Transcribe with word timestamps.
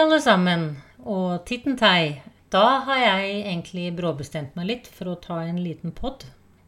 alle 0.00 0.20
sammen, 0.22 0.62
og 1.04 1.42
titten 1.48 1.76
tei. 1.76 2.20
Da 2.50 2.80
har 2.86 2.98
jeg 2.98 3.40
egentlig 3.44 3.90
bråbestemt 3.98 4.56
meg 4.58 4.68
litt 4.70 4.86
for 4.90 5.12
å 5.12 5.18
ta 5.22 5.42
en 5.44 5.60
liten 5.60 5.92
pod. 5.94 6.24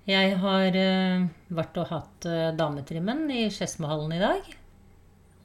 Jeg 0.07 0.37
har 0.43 0.77
uh, 0.77 1.25
vært 1.55 1.79
og 1.81 1.89
hatt 1.91 2.27
uh, 2.29 2.51
dametrimmen 2.59 3.25
i 3.33 3.47
Skedsmohallen 3.55 4.13
i 4.17 4.21
dag. 4.21 4.51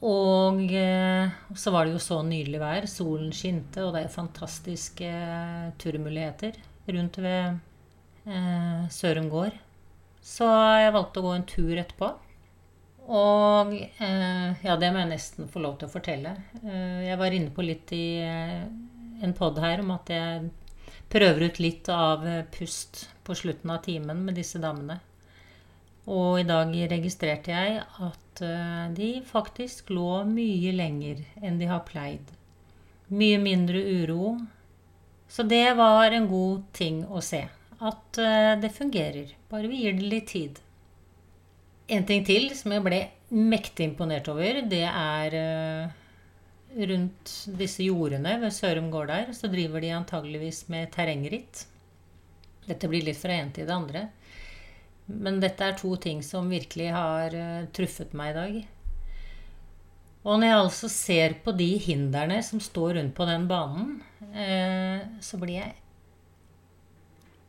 Og 0.06 0.62
uh, 0.68 1.32
så 1.58 1.74
var 1.74 1.88
det 1.88 1.96
jo 1.96 2.04
så 2.04 2.20
nydelig 2.28 2.62
vær. 2.62 2.90
Solen 2.92 3.32
skinte, 3.34 3.86
og 3.86 3.96
det 3.96 4.04
er 4.04 4.14
fantastiske 4.14 5.14
turmuligheter 5.82 6.60
rundt 6.92 7.20
ved 7.24 7.64
Sørum 8.92 9.30
gård. 9.32 9.56
Så 10.20 10.48
jeg 10.82 10.94
valgte 10.96 11.22
å 11.22 11.28
gå 11.30 11.36
en 11.38 11.46
tur 11.48 11.78
etterpå. 11.80 12.12
Og 13.08 13.72
eh, 13.74 14.64
ja, 14.66 14.76
det 14.76 14.90
må 14.92 15.00
jeg 15.00 15.12
nesten 15.14 15.48
få 15.52 15.62
lov 15.64 15.78
til 15.80 15.88
å 15.88 15.94
fortelle. 15.94 16.34
Eh, 16.60 17.08
jeg 17.08 17.20
var 17.20 17.36
inne 17.36 17.54
på 17.56 17.64
litt 17.64 17.94
i 17.96 18.20
eh, 18.20 18.66
en 19.24 19.36
pod 19.38 19.60
her 19.64 19.80
om 19.84 19.94
at 19.96 20.12
jeg 20.12 20.50
prøver 21.08 21.48
ut 21.48 21.62
litt 21.64 21.88
av 21.94 22.26
pust 22.52 23.06
på 23.24 23.36
slutten 23.38 23.72
av 23.72 23.80
timen 23.86 24.26
med 24.28 24.36
disse 24.36 24.60
damene. 24.60 25.00
Og 26.12 26.42
i 26.42 26.48
dag 26.48 26.72
registrerte 26.92 27.52
jeg 27.52 27.80
at 28.04 28.42
de 28.96 29.08
faktisk 29.28 29.90
lå 29.92 30.22
mye 30.30 30.72
lenger 30.76 31.24
enn 31.42 31.58
de 31.60 31.68
har 31.68 31.82
pleid. 31.88 32.30
Mye 33.12 33.40
mindre 33.44 33.82
uro. 33.82 34.36
Så 35.28 35.44
det 35.48 35.74
var 35.80 36.16
en 36.16 36.30
god 36.32 36.68
ting 36.76 37.02
å 37.08 37.24
se. 37.24 37.42
At 37.80 38.20
det 38.62 38.72
fungerer. 38.76 39.34
Bare 39.52 39.68
vi 39.68 39.82
gir 39.84 40.00
det 40.00 40.12
litt 40.14 40.32
tid. 40.32 40.62
En 41.88 42.04
ting 42.04 42.26
til 42.28 42.50
som 42.58 42.74
jeg 42.76 42.84
ble 42.84 43.00
mektig 43.32 43.86
imponert 43.88 44.28
over, 44.32 44.60
det 44.68 44.84
er 44.88 45.36
uh, 45.40 45.96
rundt 46.76 47.34
disse 47.60 47.86
jordene 47.86 48.34
ved 48.42 48.52
Sørum 48.56 48.90
gård 48.92 49.08
der, 49.14 49.32
så 49.36 49.48
driver 49.52 49.84
de 49.84 49.94
antageligvis 49.96 50.66
med 50.74 50.92
terrengritt. 50.92 51.64
Dette 52.68 52.90
blir 52.92 53.06
litt 53.08 53.20
fra 53.20 53.38
en 53.40 53.54
til 53.56 53.70
det 53.70 53.76
andre. 53.76 54.04
Men 55.08 55.40
dette 55.40 55.64
er 55.64 55.78
to 55.80 55.94
ting 56.04 56.20
som 56.26 56.52
virkelig 56.52 56.92
har 56.92 57.36
uh, 57.36 57.70
truffet 57.72 58.12
meg 58.18 58.34
i 58.34 58.38
dag. 58.42 58.60
Og 60.28 60.42
når 60.42 60.50
jeg 60.50 60.60
altså 60.60 60.92
ser 60.92 61.38
på 61.46 61.56
de 61.56 61.70
hindrene 61.80 62.42
som 62.44 62.60
står 62.60 62.98
rundt 63.00 63.16
på 63.16 63.28
den 63.30 63.48
banen, 63.48 64.02
uh, 64.36 65.08
så 65.24 65.40
blir 65.40 65.62
jeg 65.62 65.76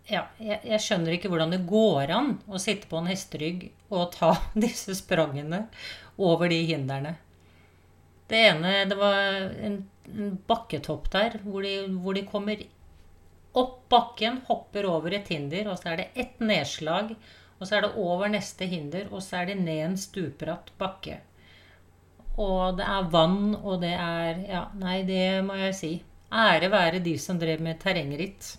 ja, 0.09 0.25
jeg, 0.41 0.61
jeg, 0.65 0.81
skjønner 0.81 1.15
ikke 1.15 1.31
hvordan 1.33 1.53
det 1.53 1.67
går 1.69 2.13
an 2.17 2.35
å 2.49 2.61
sitte 2.63 2.89
på 2.89 3.01
en 3.01 3.11
hesterygg 3.11 3.69
og 3.93 4.11
ta 4.17 4.33
disse 4.67 4.97
sprangene 4.99 5.67
over 6.17 6.51
de 6.53 6.63
hindrene. 6.71 7.17
Det 8.29 8.41
ene 8.51 8.73
Det 8.89 8.97
var 8.99 9.19
en, 9.65 9.79
en 10.13 10.33
bakketopp 10.49 11.09
der 11.13 11.39
hvor 11.45 11.65
de, 11.65 11.75
hvor 12.01 12.17
de, 12.17 12.27
kommer 12.29 12.65
opp 13.57 13.79
bakken, 13.91 14.43
hopper 14.49 14.87
over 14.89 15.15
et 15.17 15.31
hinder, 15.33 15.71
og 15.71 15.79
så 15.81 15.93
er 15.93 16.03
det 16.03 16.11
ett 16.25 16.43
nedslag. 16.45 17.15
Og 17.59 17.67
så 17.67 17.79
er 17.79 17.87
det 17.87 17.97
over 17.99 18.31
neste 18.31 18.69
hinder, 18.71 19.09
og 19.11 19.23
så 19.25 19.41
er 19.41 19.49
det 19.51 19.57
ned 19.59 19.81
en 19.83 19.97
stupbratt 19.99 20.71
bakke. 20.79 21.17
Og 22.39 22.77
det 22.79 22.87
er 22.87 23.09
vann, 23.11 23.57
og 23.57 23.81
det 23.83 23.97
er 23.97 24.45
Ja, 24.47 24.69
nei, 24.79 25.01
det 25.09 25.43
må 25.47 25.57
jeg 25.59 25.75
si. 25.75 25.93
Ære 26.31 26.71
være 26.71 27.01
de 27.03 27.17
som 27.19 27.41
drev 27.41 27.65
med 27.65 27.81
terrengritt. 27.83 28.53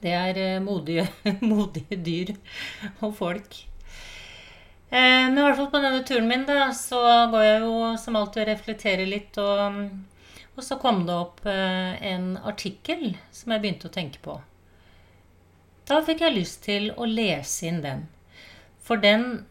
Det 0.00 0.12
er 0.16 0.38
eh, 0.40 0.60
modige, 0.64 1.06
modige 1.52 1.98
dyr 2.00 2.32
og 3.04 3.12
folk. 3.18 3.58
Eh, 4.90 5.26
men 5.28 5.38
i 5.38 5.44
hvert 5.44 5.58
fall 5.58 5.70
på 5.72 5.82
denne 5.82 6.04
turen 6.08 6.30
min 6.30 6.46
da, 6.48 6.70
så 6.76 7.00
går 7.30 7.44
jeg 7.44 7.60
jo 7.66 7.74
som 8.00 8.16
alltid 8.18 8.42
og 8.44 8.50
reflekterer 8.50 9.10
litt. 9.10 9.36
Og, 9.38 9.82
og 10.56 10.64
så 10.66 10.80
kom 10.82 11.04
det 11.08 11.18
opp 11.18 11.44
eh, 11.48 12.00
en 12.12 12.32
artikkel 12.40 13.12
som 13.34 13.54
jeg 13.54 13.64
begynte 13.64 13.90
å 13.90 13.94
tenke 13.94 14.24
på. 14.24 14.40
Da 15.90 16.00
fikk 16.06 16.24
jeg 16.24 16.36
lyst 16.36 16.64
til 16.64 16.92
å 16.96 17.06
lese 17.08 17.68
inn 17.68 17.80
den. 17.84 18.04
For 18.80 19.00
den 19.02 19.44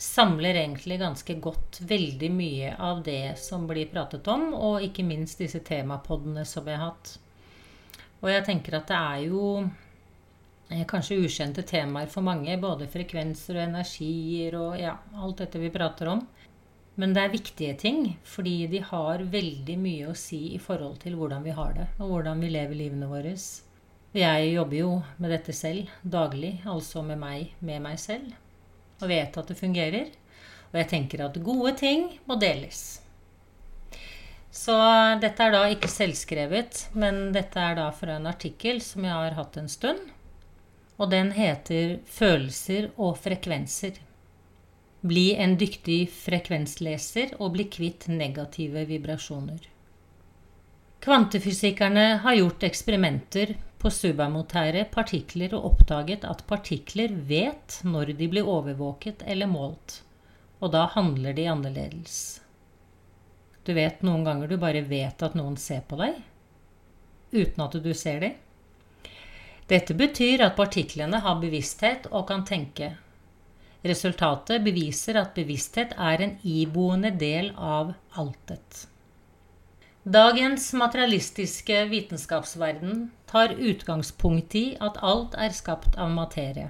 samler 0.00 0.58
egentlig 0.58 0.98
ganske 1.00 1.34
godt 1.40 1.78
veldig 1.86 2.30
mye 2.32 2.72
av 2.82 3.02
det 3.06 3.36
som 3.40 3.68
blir 3.68 3.88
pratet 3.92 4.26
om, 4.28 4.50
og 4.54 4.82
ikke 4.84 5.06
minst 5.06 5.40
disse 5.40 5.62
temapoddene 5.64 6.44
som 6.48 6.66
jeg 6.68 6.80
har 6.80 6.90
hatt. 6.90 7.18
Og 8.24 8.30
jeg 8.32 8.44
tenker 8.46 8.78
at 8.78 8.88
det 8.88 8.96
er 8.96 9.24
jo 9.28 9.48
eh, 10.72 10.84
kanskje 10.88 11.20
ukjente 11.20 11.64
temaer 11.68 12.08
for 12.08 12.24
mange. 12.24 12.56
Både 12.60 12.88
frekvenser 12.88 13.58
og 13.58 13.66
energier 13.66 14.56
og 14.56 14.78
ja, 14.80 14.96
alt 15.20 15.44
dette 15.44 15.60
vi 15.60 15.72
prater 15.74 16.08
om. 16.14 16.24
Men 16.96 17.12
det 17.12 17.24
er 17.24 17.34
viktige 17.34 17.74
ting, 17.76 18.00
fordi 18.22 18.68
de 18.70 18.80
har 18.86 19.26
veldig 19.28 19.76
mye 19.82 20.08
å 20.08 20.16
si 20.16 20.54
i 20.54 20.60
forhold 20.62 21.00
til 21.02 21.18
hvordan 21.18 21.42
vi 21.42 21.54
har 21.56 21.72
det, 21.74 21.88
og 21.98 22.12
hvordan 22.12 22.40
vi 22.40 22.52
lever 22.54 22.78
livene 22.78 23.08
våre. 23.10 23.34
Jeg 24.14 24.50
jobber 24.52 24.78
jo 24.78 24.90
med 25.18 25.34
dette 25.34 25.52
selv 25.52 25.90
daglig, 26.06 26.60
altså 26.70 27.02
med 27.02 27.18
meg 27.18 27.56
med 27.58 27.82
meg 27.82 27.98
selv. 27.98 28.30
Og 29.02 29.10
vet 29.10 29.36
at 29.36 29.50
det 29.50 29.58
fungerer. 29.58 30.12
Og 30.70 30.78
jeg 30.80 30.90
tenker 30.94 31.26
at 31.26 31.42
gode 31.42 31.74
ting 31.76 32.06
må 32.30 32.38
deles. 32.38 33.03
Så 34.54 34.74
dette 35.18 35.42
er 35.42 35.50
da 35.50 35.64
ikke 35.66 35.90
selvskrevet, 35.90 36.84
men 36.94 37.32
dette 37.34 37.58
er 37.58 37.74
da 37.74 37.88
fra 37.90 38.20
en 38.20 38.28
artikkel 38.30 38.78
som 38.84 39.02
jeg 39.02 39.10
har 39.10 39.34
hatt 39.34 39.56
en 39.58 39.70
stund. 39.70 40.12
Og 40.94 41.10
den 41.10 41.32
heter 41.34 41.98
'Følelser 42.06 42.92
og 42.96 43.18
frekvenser'. 43.18 43.98
Bli 45.02 45.34
en 45.34 45.56
dyktig 45.58 46.06
frekvensleser 46.08 47.34
og 47.40 47.52
bli 47.56 47.64
kvitt 47.64 48.06
negative 48.08 48.86
vibrasjoner. 48.86 49.66
Kvantefysikerne 51.00 52.06
har 52.22 52.38
gjort 52.38 52.62
eksperimenter 52.62 53.56
på 53.78 53.90
subamotære 53.90 54.86
partikler 54.94 55.52
og 55.58 55.66
oppdaget 55.72 56.24
at 56.24 56.46
partikler 56.46 57.12
vet 57.28 57.80
når 57.82 58.14
de 58.16 58.28
blir 58.28 58.46
overvåket 58.46 59.26
eller 59.26 59.50
målt, 59.50 60.00
og 60.62 60.72
da 60.72 60.86
handler 60.94 61.34
de 61.34 61.50
annerledes. 61.50 62.43
Du 63.64 63.72
vet 63.72 64.02
noen 64.04 64.24
ganger 64.26 64.50
du 64.50 64.58
bare 64.60 64.84
vet 64.84 65.22
at 65.24 65.36
noen 65.38 65.56
ser 65.56 65.84
på 65.88 65.96
deg, 66.00 66.18
uten 67.32 67.64
at 67.64 67.76
du 67.80 67.92
ser 67.96 68.20
dem. 68.20 68.40
Dette 69.70 69.96
betyr 69.96 70.44
at 70.44 70.58
partiklene 70.58 71.22
har 71.24 71.40
bevissthet 71.40 72.10
og 72.10 72.26
kan 72.28 72.44
tenke. 72.44 72.90
Resultatet 73.84 74.64
beviser 74.64 75.16
at 75.20 75.32
bevissthet 75.36 75.94
er 75.96 76.20
en 76.24 76.34
iboende 76.44 77.14
del 77.20 77.50
av 77.56 77.94
altet. 78.20 78.84
Dagens 80.04 80.68
materialistiske 80.76 81.86
vitenskapsverden 81.88 83.06
tar 83.30 83.56
utgangspunkt 83.56 84.56
i 84.60 84.66
at 84.84 85.00
alt 85.00 85.36
er 85.40 85.56
skapt 85.56 85.96
av 85.96 86.12
materie. 86.12 86.68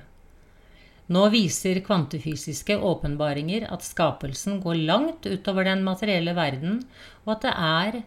Nå 1.12 1.26
viser 1.28 1.82
kvantefysiske 1.84 2.78
åpenbaringer 2.80 3.66
at 3.74 3.84
skapelsen 3.84 4.62
går 4.64 4.78
langt 4.88 5.26
utover 5.28 5.68
den 5.68 5.82
materielle 5.84 6.32
verden, 6.36 6.80
og 7.26 7.36
at 7.36 7.44
det 7.44 7.52
er 7.52 7.98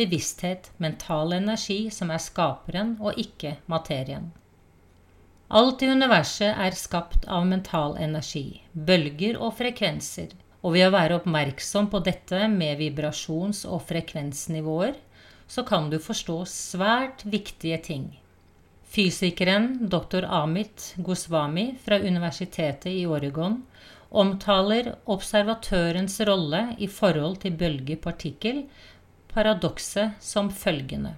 bevissthet, 0.00 0.70
mental 0.82 1.34
energi, 1.36 1.84
som 1.94 2.10
er 2.10 2.22
skaperen, 2.22 2.96
og 2.98 3.18
ikke 3.20 3.56
materien. 3.70 4.32
Alt 5.50 5.82
i 5.82 5.90
universet 5.90 6.54
er 6.54 6.78
skapt 6.78 7.24
av 7.26 7.46
mental 7.46 7.96
energi, 7.98 8.62
bølger 8.74 9.38
og 9.38 9.56
frekvenser, 9.58 10.34
og 10.62 10.74
ved 10.74 10.86
å 10.86 10.94
være 10.94 11.16
oppmerksom 11.20 11.88
på 11.90 12.02
dette 12.06 12.44
med 12.52 12.78
vibrasjons- 12.78 13.64
og 13.66 13.82
frekvensnivåer, 13.88 14.98
så 15.50 15.64
kan 15.66 15.88
du 15.90 15.98
forstå 15.98 16.36
svært 16.46 17.24
viktige 17.26 17.80
ting. 17.82 18.04
Fysikeren 18.90 19.88
dr. 19.88 20.24
Amit 20.26 20.94
Goswami 20.96 21.76
fra 21.84 22.00
Universitetet 22.02 22.90
i 22.90 23.06
Oregon 23.06 23.60
omtaler 24.10 24.96
observatørens 25.06 26.16
rolle 26.26 26.64
i 26.82 26.88
forhold 26.90 27.36
til 27.44 27.54
bølgepartikkel, 27.60 28.64
paradokset 29.30 30.18
som 30.18 30.50
følgende. 30.50 31.14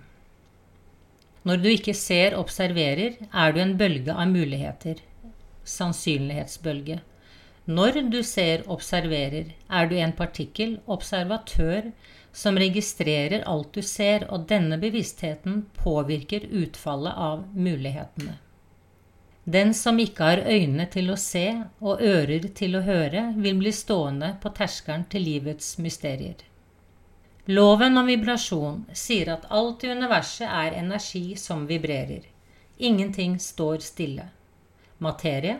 Når 1.49 1.63
du 1.63 1.71
ikke 1.73 1.95
ser 1.97 2.37
observerer, 2.37 3.17
er 3.33 3.57
du 3.57 3.63
en 3.65 3.73
bølge 3.81 4.13
av 4.13 4.29
muligheter. 4.29 5.01
Sannsynlighetsbølge. 5.65 7.01
Når 7.65 8.03
du 8.13 8.21
ser 8.27 8.67
observerer, 8.69 9.55
er 9.71 9.89
du 9.89 9.97
en 9.97 10.13
partikkel, 10.13 10.77
observatør, 10.87 11.89
som 12.33 12.57
registrerer 12.59 13.45
alt 13.49 13.75
du 13.75 13.83
ser, 13.83 14.25
og 14.33 14.47
denne 14.49 14.79
bevisstheten 14.81 15.67
påvirker 15.77 16.49
utfallet 16.49 17.13
av 17.17 17.45
mulighetene. 17.55 18.39
Den 19.45 19.75
som 19.75 19.99
ikke 19.99 20.25
har 20.25 20.45
øyne 20.47 20.87
til 20.87 21.11
å 21.11 21.19
se 21.19 21.47
og 21.81 22.01
ører 22.01 22.47
til 22.55 22.79
å 22.79 22.85
høre, 22.87 23.33
vil 23.37 23.59
bli 23.59 23.73
stående 23.75 24.37
på 24.43 24.53
terskelen 24.55 25.05
til 25.11 25.27
livets 25.27 25.75
mysterier. 25.83 26.37
Loven 27.51 27.99
om 27.99 28.07
vibrasjon 28.07 28.85
sier 28.95 29.33
at 29.35 29.49
alt 29.51 29.83
i 29.83 29.91
universet 29.91 30.47
er 30.47 30.77
energi 30.79 31.35
som 31.35 31.67
vibrerer. 31.67 32.29
Ingenting 32.79 33.35
står 33.43 33.83
stille. 33.83 34.29
Materie, 35.03 35.59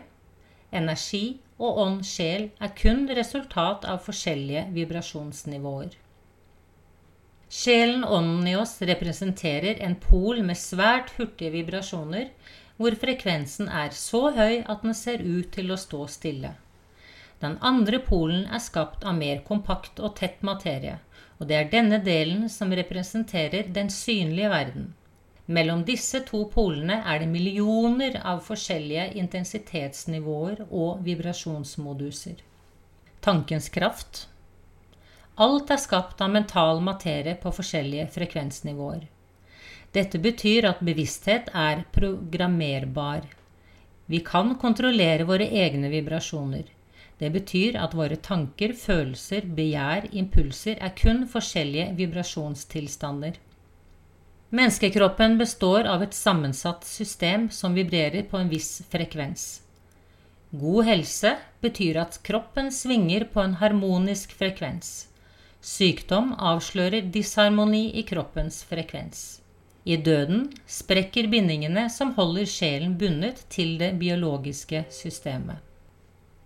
energi 0.71 1.41
og 1.59 1.81
ånd-sjel 1.83 2.47
er 2.63 2.71
kun 2.79 3.03
resultat 3.11 3.83
av 3.83 3.99
forskjellige 4.07 4.69
vibrasjonsnivåer. 4.77 5.99
Sjelen, 7.53 8.03
ånden 8.03 8.47
i 8.47 8.55
oss, 8.57 8.81
representerer 8.81 9.77
en 9.85 9.93
pol 10.01 10.39
med 10.41 10.57
svært 10.57 11.11
hurtige 11.19 11.51
vibrasjoner, 11.53 12.31
hvor 12.81 12.95
frekvensen 12.97 13.67
er 13.69 13.93
så 13.93 14.31
høy 14.33 14.63
at 14.63 14.81
den 14.81 14.95
ser 14.97 15.21
ut 15.21 15.51
til 15.53 15.69
å 15.69 15.77
stå 15.77 16.07
stille. 16.09 16.55
Den 17.43 17.59
andre 17.61 17.99
polen 18.07 18.47
er 18.49 18.63
skapt 18.63 19.05
av 19.05 19.19
mer 19.19 19.43
kompakt 19.45 20.01
og 20.01 20.15
tett 20.17 20.41
materie, 20.41 20.97
og 21.37 21.45
det 21.51 21.59
er 21.59 21.71
denne 21.75 22.01
delen 22.01 22.49
som 22.49 22.73
representerer 22.73 23.69
den 23.77 23.93
synlige 23.93 24.49
verden. 24.49 24.89
Mellom 25.45 25.85
disse 25.85 26.23
to 26.25 26.47
polene 26.49 27.03
er 27.05 27.21
det 27.21 27.29
millioner 27.29 28.17
av 28.33 28.41
forskjellige 28.49 29.11
intensitetsnivåer 29.21 30.65
og 30.71 31.05
vibrasjonsmoduser. 31.05 32.41
Tankens 33.21 33.69
kraft 33.69 34.25
Alt 35.35 35.71
er 35.73 35.79
skapt 35.81 36.19
av 36.21 36.29
mental 36.29 36.77
materie 36.85 37.33
på 37.41 37.49
forskjellige 37.57 38.05
frekvensnivåer. 38.13 39.07
Dette 39.93 40.19
betyr 40.21 40.67
at 40.69 40.81
bevissthet 40.85 41.47
er 41.57 41.79
programmerbar. 41.93 43.23
Vi 44.05 44.19
kan 44.25 44.51
kontrollere 44.61 45.25
våre 45.25 45.47
egne 45.49 45.89
vibrasjoner. 45.89 46.67
Det 47.17 47.31
betyr 47.33 47.79
at 47.81 47.95
våre 47.97 48.17
tanker, 48.21 48.75
følelser, 48.77 49.47
begjær, 49.57 50.05
impulser 50.11 50.77
er 50.77 50.93
kun 50.97 51.23
forskjellige 51.29 51.95
vibrasjonstilstander. 51.97 53.39
Menneskekroppen 54.53 55.39
består 55.39 55.89
av 55.89 56.03
et 56.05 56.13
sammensatt 56.13 56.85
system 56.85 57.47
som 57.49 57.73
vibrerer 57.73 58.27
på 58.29 58.37
en 58.37 58.51
viss 58.53 58.83
frekvens. 58.91 59.63
God 60.51 60.85
helse 60.85 61.33
betyr 61.65 61.97
at 62.03 62.19
kroppen 62.21 62.69
svinger 62.69 63.25
på 63.33 63.41
en 63.41 63.57
harmonisk 63.63 64.37
frekvens. 64.37 65.07
Sykdom 65.63 66.33
avslører 66.43 67.05
disharmoni 67.13 67.85
i 67.95 68.03
kroppens 68.03 68.61
frekvens. 68.67 69.21
I 69.87 69.95
døden 69.95 70.49
sprekker 70.67 71.29
bindingene 71.31 71.85
som 71.91 72.11
holder 72.17 72.47
sjelen 72.47 72.97
bundet 72.99 73.45
til 73.51 73.77
det 73.79 73.93
biologiske 73.99 74.83
systemet. 74.91 75.61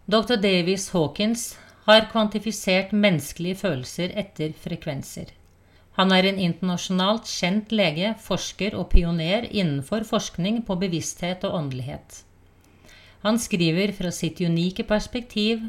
Dr. 0.05 0.37
Davies 0.41 0.91
Hawkins 0.93 1.55
har 1.87 2.05
kvantifisert 2.11 2.93
menneskelige 2.93 3.57
følelser 3.63 4.13
etter 4.21 4.53
frekvenser. 4.53 5.33
Han 5.97 6.13
er 6.13 6.29
en 6.29 6.37
internasjonalt 6.37 7.25
kjent 7.25 7.73
lege, 7.73 8.13
forsker 8.21 8.77
og 8.77 8.91
pioner 8.93 9.49
innenfor 9.49 10.05
forskning 10.05 10.61
på 10.67 10.77
bevissthet 10.77 11.45
og 11.47 11.57
åndelighet. 11.57 12.21
Han 13.25 13.41
skriver 13.41 13.95
fra 13.97 14.13
sitt 14.13 14.37
unike 14.45 14.85
perspektiv 14.85 15.65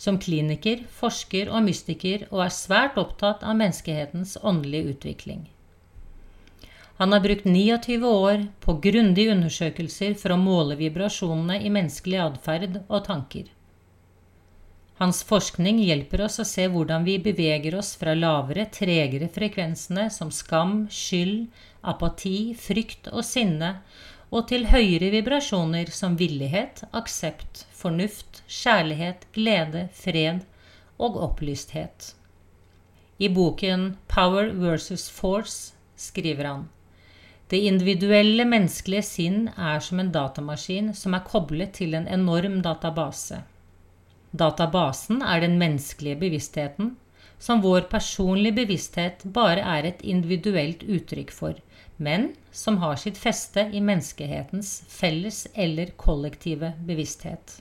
som 0.00 0.16
kliniker, 0.22 0.86
forsker 0.96 1.50
og 1.52 1.66
mystiker, 1.66 2.24
og 2.32 2.46
er 2.46 2.54
svært 2.56 2.98
opptatt 3.00 3.44
av 3.44 3.58
menneskehetens 3.58 4.38
åndelige 4.40 4.94
utvikling. 4.94 5.48
Han 7.00 7.12
har 7.12 7.22
brukt 7.24 7.46
29 7.48 8.02
år 8.04 8.42
på 8.64 8.76
grundige 8.84 9.32
undersøkelser 9.32 10.16
for 10.20 10.34
å 10.34 10.40
måle 10.40 10.76
vibrasjonene 10.80 11.60
i 11.64 11.72
menneskelig 11.72 12.20
atferd 12.20 12.82
og 12.82 13.00
tanker. 13.06 13.46
Hans 15.00 15.22
forskning 15.24 15.78
hjelper 15.80 16.26
oss 16.26 16.36
å 16.42 16.44
se 16.44 16.66
hvordan 16.68 17.06
vi 17.06 17.14
beveger 17.24 17.78
oss 17.78 17.94
fra 17.96 18.12
lavere, 18.12 18.66
tregere 18.68 19.30
frekvensene 19.32 20.10
som 20.12 20.28
skam, 20.28 20.82
skyld, 20.92 21.46
apati, 21.80 22.52
frykt 22.52 23.08
og 23.08 23.24
sinne, 23.24 23.78
og 24.30 24.46
til 24.48 24.68
høyere 24.70 25.10
vibrasjoner 25.10 25.90
som 25.94 26.16
villighet, 26.18 26.84
aksept, 26.94 27.64
fornuft, 27.74 28.42
kjærlighet, 28.46 29.26
glede, 29.34 29.88
fred 29.92 30.44
og 30.98 31.18
opplysthet. 31.28 32.14
I 33.18 33.28
boken 33.28 33.96
Power 34.08 34.52
versus 34.54 35.10
Force 35.10 35.74
skriver 35.96 36.46
han 36.46 36.68
det 37.50 37.58
individuelle 37.66 38.44
menneskelige 38.46 39.02
sinn 39.02 39.38
er 39.58 39.80
som 39.82 39.98
en 39.98 40.12
datamaskin 40.14 40.92
som 40.94 41.16
er 41.16 41.24
koblet 41.26 41.72
til 41.80 41.96
en 41.98 42.06
enorm 42.06 42.60
database. 42.62 43.40
Databasen 44.30 45.18
er 45.26 45.42
den 45.42 45.56
menneskelige 45.58 46.20
bevisstheten, 46.20 46.92
som 47.42 47.64
vår 47.64 47.88
personlige 47.90 48.54
bevissthet 48.60 49.24
bare 49.34 49.64
er 49.78 49.88
et 49.88 50.04
individuelt 50.06 50.84
uttrykk 50.86 51.34
for, 51.34 51.58
men 51.98 52.30
som 52.52 52.78
har 52.78 52.96
sitt 52.96 53.18
feste 53.18 53.70
i 53.72 53.80
menneskehetens 53.80 54.82
felles 54.88 55.46
eller 55.54 55.86
kollektive 55.96 56.72
bevissthet. 56.86 57.60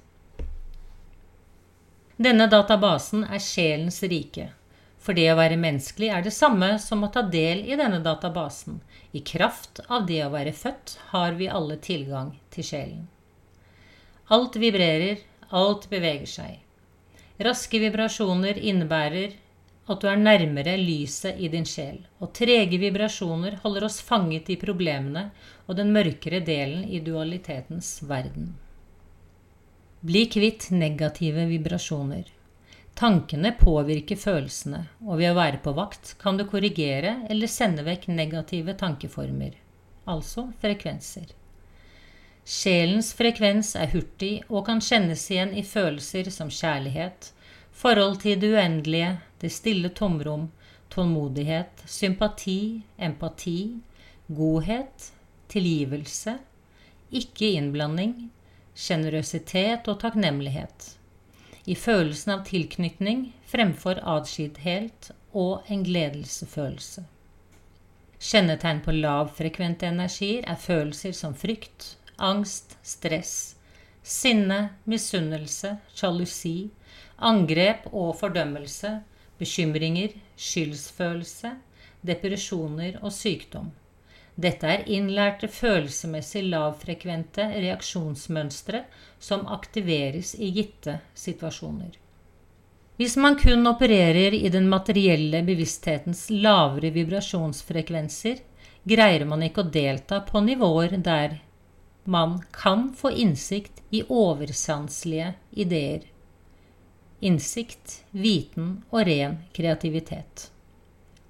Denne 2.17 2.49
databasen 2.51 3.23
er 3.23 3.39
sjelens 3.39 4.01
rike, 4.03 4.49
for 4.99 5.15
det 5.15 5.29
å 5.31 5.37
være 5.39 5.59
menneskelig 5.61 6.09
er 6.11 6.25
det 6.25 6.33
samme 6.35 6.73
som 6.83 7.05
å 7.05 7.11
ta 7.13 7.21
del 7.23 7.61
i 7.63 7.77
denne 7.79 8.01
databasen. 8.03 8.81
I 9.11 9.21
kraft 9.25 9.79
av 9.87 10.05
det 10.09 10.19
å 10.25 10.33
være 10.33 10.51
født 10.53 10.97
har 11.13 11.37
vi 11.39 11.47
alle 11.47 11.79
tilgang 11.79 12.33
til 12.51 12.67
sjelen. 12.67 13.05
Alt 14.27 14.59
vibrerer, 14.59 15.21
alt 15.49 15.87
beveger 15.89 16.27
seg. 16.29 16.59
Raske 17.39 17.79
vibrasjoner 17.79 18.59
innebærer 18.59 19.37
at 19.89 20.01
du 20.01 20.07
er 20.09 20.19
nærmere 20.21 20.75
lyset 20.77 21.39
i 21.41 21.49
din 21.51 21.65
sjel, 21.65 21.99
og 22.21 22.33
trege 22.37 22.77
vibrasjoner 22.81 23.59
holder 23.63 23.87
oss 23.87 23.99
fanget 24.05 24.51
i 24.53 24.57
problemene 24.61 25.29
og 25.67 25.77
den 25.79 25.93
mørkere 25.95 26.41
delen 26.45 26.83
i 26.85 27.01
dualitetens 27.05 27.95
verden. 28.09 28.51
Bli 30.05 30.27
kvitt 30.31 30.69
negative 30.71 31.47
vibrasjoner. 31.49 32.29
Tankene 32.99 33.53
påvirker 33.55 34.19
følelsene, 34.19 34.85
og 35.07 35.19
ved 35.19 35.31
å 35.31 35.37
være 35.37 35.59
på 35.63 35.73
vakt 35.75 36.13
kan 36.21 36.37
du 36.37 36.45
korrigere 36.47 37.21
eller 37.31 37.51
sende 37.51 37.83
vekk 37.87 38.09
negative 38.11 38.75
tankeformer, 38.79 39.57
altså 40.05 40.49
frekvenser. 40.61 41.33
Sjelens 42.49 43.11
frekvens 43.13 43.75
er 43.77 43.91
hurtig 43.93 44.31
og 44.49 44.65
kan 44.67 44.81
kjennes 44.81 45.25
igjen 45.31 45.51
i 45.53 45.63
følelser 45.63 46.31
som 46.33 46.49
kjærlighet, 46.49 47.31
forhold 47.79 48.19
til 48.23 48.39
det 48.41 48.51
uendelige, 48.53 49.13
det 49.41 49.51
stille 49.55 49.89
tomrom, 49.95 50.49
tålmodighet, 50.91 51.83
sympati, 51.87 52.83
empati, 52.99 53.79
godhet, 54.27 55.11
tilgivelse, 55.49 56.37
ikke-innblanding, 57.09 58.29
sjenerøsitet 58.75 59.87
og 59.87 59.99
takknemlighet 60.03 60.93
i 61.69 61.75
følelsen 61.77 62.33
av 62.33 62.43
tilknytning 62.47 63.27
fremfor 63.49 63.99
atskilthet 64.15 65.11
og 65.37 65.67
en 65.69 65.83
gledelsesfølelse. 65.85 67.03
Kjennetegn 68.19 68.81
på 68.83 68.95
lavfrekvente 68.95 69.87
energier 69.87 70.47
er 70.49 70.59
følelser 70.59 71.13
som 71.15 71.35
frykt, 71.37 71.93
angst, 72.17 72.75
stress, 72.83 73.35
sinne, 74.01 74.59
misunnelse, 74.89 75.75
sjalusi, 75.93 76.71
angrep 77.21 77.87
og 77.91 78.15
fordømmelse, 78.19 78.99
bekymringer, 79.39 80.15
skyldsfølelse, 80.37 81.53
depresjoner 82.05 82.99
og 83.01 83.13
sykdom. 83.13 83.71
Dette 84.39 84.67
er 84.71 84.85
innlærte 84.87 85.49
følelsesmessig 85.51 86.45
lavfrekvente 86.47 87.49
reaksjonsmønstre 87.57 88.85
som 89.19 89.47
aktiveres 89.51 90.35
i 90.39 90.51
gitte 90.55 90.99
situasjoner. 91.13 91.97
Hvis 92.99 93.15
man 93.19 93.35
kun 93.39 93.67
opererer 93.67 94.35
i 94.35 94.47
den 94.51 94.67
materielle 94.71 95.41
bevissthetens 95.47 96.25
lavere 96.31 96.91
vibrasjonsfrekvenser, 96.95 98.39
greier 98.87 99.25
man 99.27 99.43
ikke 99.43 99.63
å 99.63 99.71
delta 99.71 100.21
på 100.27 100.41
nivåer 100.43 100.97
der 101.03 101.37
man 102.09 102.39
kan 102.55 102.89
få 102.95 103.11
innsikt 103.11 103.83
i 103.91 104.01
oversanselige 104.03 105.33
ideer. 105.51 106.07
Innsikt, 107.19 108.03
viten 108.11 108.79
og 108.89 109.03
ren 109.07 109.41
kreativitet. 109.55 110.49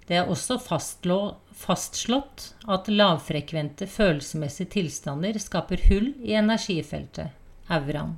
Det 0.10 0.18
er 0.18 0.30
også 0.30 0.58
fastslått 0.62 2.46
at 2.70 2.90
lavfrekvente 2.90 3.86
følelsesmessige 3.90 4.72
tilstander 4.74 5.38
skaper 5.42 5.82
hull 5.90 6.12
i 6.26 6.34
energifeltet, 6.38 7.30
auraen, 7.70 8.16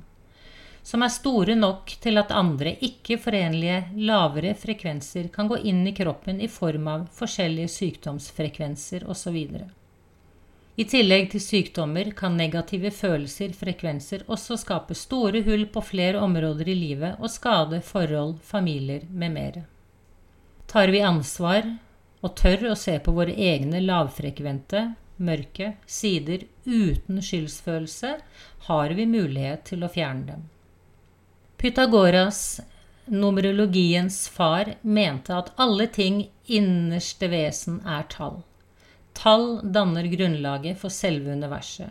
som 0.82 1.04
er 1.04 1.12
store 1.12 1.56
nok 1.56 1.92
til 2.00 2.20
at 2.20 2.32
andre 2.32 2.74
ikke-forenlige 2.80 3.82
lavere 4.08 4.54
frekvenser 4.56 5.28
kan 5.34 5.48
gå 5.52 5.60
inn 5.68 5.84
i 5.88 5.94
kroppen 5.96 6.40
i 6.40 6.48
form 6.48 6.88
av 6.92 7.06
forskjellige 7.16 7.72
sykdomsfrekvenser 7.76 9.04
osv. 9.08 9.38
I 10.72 10.86
tillegg 10.88 11.26
til 11.34 11.42
sykdommer 11.44 12.14
kan 12.16 12.38
negative 12.40 12.88
følelser, 12.96 13.52
frekvenser, 13.52 14.22
også 14.24 14.56
skape 14.56 14.96
store 14.96 15.42
hull 15.44 15.66
på 15.68 15.82
flere 15.84 16.20
områder 16.24 16.70
i 16.72 16.76
livet 16.78 17.18
og 17.20 17.28
skade 17.30 17.82
forhold, 17.84 18.38
familier 18.40 19.04
med 19.10 19.34
mere. 19.34 19.64
Tar 20.72 20.88
vi 20.88 21.02
ansvar 21.04 21.66
og 22.22 22.32
tør 22.40 22.70
å 22.70 22.76
se 22.78 22.94
på 23.04 23.12
våre 23.12 23.34
egne 23.36 23.82
lavfrekvente, 23.84 24.94
mørke 25.22 25.74
sider 25.84 26.46
uten 26.64 27.20
skyldsfølelse, 27.20 28.14
har 28.68 28.94
vi 28.96 29.06
mulighet 29.06 29.66
til 29.74 29.84
å 29.84 29.90
fjerne 29.92 30.24
dem. 30.30 30.46
Pythagoras 31.60 32.62
numerologiens 33.12 34.24
far 34.32 34.72
mente 34.80 35.36
at 35.36 35.52
alle 35.60 35.86
ting 35.92 36.24
innerste 36.46 37.28
vesen 37.28 37.82
er 37.84 38.08
tall. 38.08 38.40
Tall 39.14 39.60
danner 39.72 40.08
grunnlaget 40.12 40.78
for 40.80 40.92
selve 40.92 41.32
universet. 41.32 41.90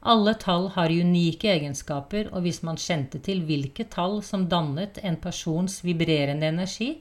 Alle 0.00 0.32
tall 0.34 0.68
har 0.74 0.90
unike 0.90 1.50
egenskaper, 1.52 2.30
og 2.32 2.46
hvis 2.46 2.62
man 2.64 2.80
kjente 2.80 3.20
til 3.20 3.42
hvilke 3.44 3.84
tall 3.92 4.22
som 4.24 4.46
dannet 4.48 4.98
en 5.04 5.18
persons 5.20 5.82
vibrerende 5.84 6.48
energi, 6.48 6.94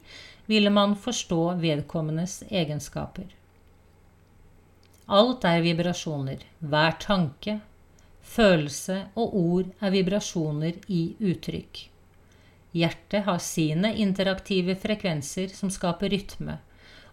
ville 0.50 0.70
man 0.70 0.98
forstå 1.00 1.44
vedkommendes 1.62 2.42
egenskaper. 2.50 3.30
Alt 5.10 5.46
er 5.48 5.64
vibrasjoner. 5.66 6.44
Hver 6.60 6.98
tanke, 7.02 7.60
følelse 8.22 9.00
og 9.16 9.38
ord 9.38 9.72
er 9.80 9.94
vibrasjoner 9.96 10.76
i 10.92 11.04
uttrykk. 11.32 11.86
Hjertet 12.78 13.26
har 13.26 13.40
sine 13.42 13.96
interaktive 13.98 14.76
frekvenser 14.78 15.50
som 15.56 15.72
skaper 15.74 16.12
rytme, 16.14 16.60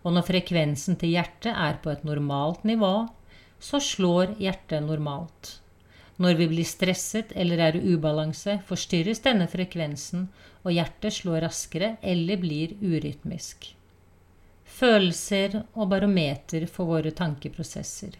og 0.07 0.15
når 0.15 0.29
frekvensen 0.29 0.99
til 1.01 1.17
hjertet 1.17 1.51
er 1.51 1.81
på 1.83 1.91
et 1.91 2.05
normalt 2.07 2.63
nivå, 2.69 2.95
så 3.59 3.81
slår 3.83 4.37
hjertet 4.39 4.87
normalt. 4.87 5.57
Når 6.23 6.39
vi 6.39 6.47
blir 6.55 6.69
stresset 6.69 7.35
eller 7.35 7.61
er 7.67 7.77
i 7.77 7.97
ubalanse, 7.97 8.61
forstyrres 8.69 9.25
denne 9.27 9.51
frekvensen, 9.51 10.29
og 10.63 10.77
hjertet 10.79 11.19
slår 11.19 11.43
raskere 11.49 11.97
eller 12.07 12.39
blir 12.41 12.79
urytmisk 12.81 13.75
følelser 14.77 15.63
og 15.75 15.89
barometer 15.93 16.67
for 16.71 16.91
våre 16.91 17.13
tankeprosesser. 17.17 18.17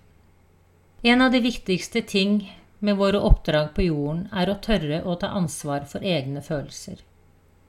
En 1.03 1.23
av 1.23 1.33
de 1.35 1.43
viktigste 1.45 2.03
ting 2.03 2.39
med 2.79 2.97
våre 2.97 3.21
oppdrag 3.29 3.75
på 3.77 3.87
jorden 3.89 4.25
er 4.33 4.51
å 4.51 4.59
tørre 4.63 5.03
å 5.05 5.17
ta 5.21 5.33
ansvar 5.37 5.87
for 5.91 6.05
egne 6.05 6.43
følelser. 6.45 7.03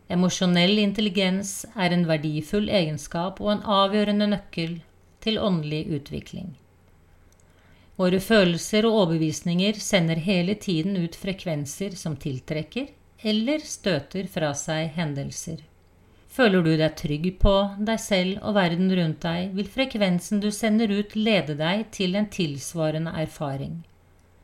Emosjonell 0.07 0.79
intelligens 0.79 1.65
er 1.75 1.91
en 1.91 2.05
verdifull 2.07 2.69
egenskap 2.71 3.41
og 3.43 3.51
en 3.51 3.65
avgjørende 3.79 4.29
nøkkel 4.31 4.77
til 5.23 5.39
åndelig 5.43 5.83
utvikling. 5.97 6.53
Våre 7.97 8.19
følelser 8.21 8.85
og 8.85 8.99
overbevisninger 9.01 9.79
sender 9.81 10.21
hele 10.21 10.55
tiden 10.55 10.95
ut 11.01 11.17
frekvenser 11.17 11.97
som 11.97 12.15
tiltrekker 12.15 12.93
eller 13.25 13.63
støter 13.65 14.29
fra 14.31 14.53
seg 14.55 14.93
hendelser. 14.95 15.63
Føler 16.37 16.61
du 16.61 16.75
deg 16.77 16.93
trygg 16.99 17.27
på 17.41 17.55
deg 17.81 17.99
selv 17.99 18.43
og 18.45 18.53
verden 18.59 18.93
rundt 18.93 19.23
deg, 19.25 19.49
vil 19.57 19.69
frekvensen 19.73 20.43
du 20.43 20.51
sender 20.53 20.93
ut, 20.93 21.15
lede 21.17 21.57
deg 21.57 21.87
til 21.97 22.13
en 22.19 22.29
tilsvarende 22.29 23.15
erfaring. 23.17 23.79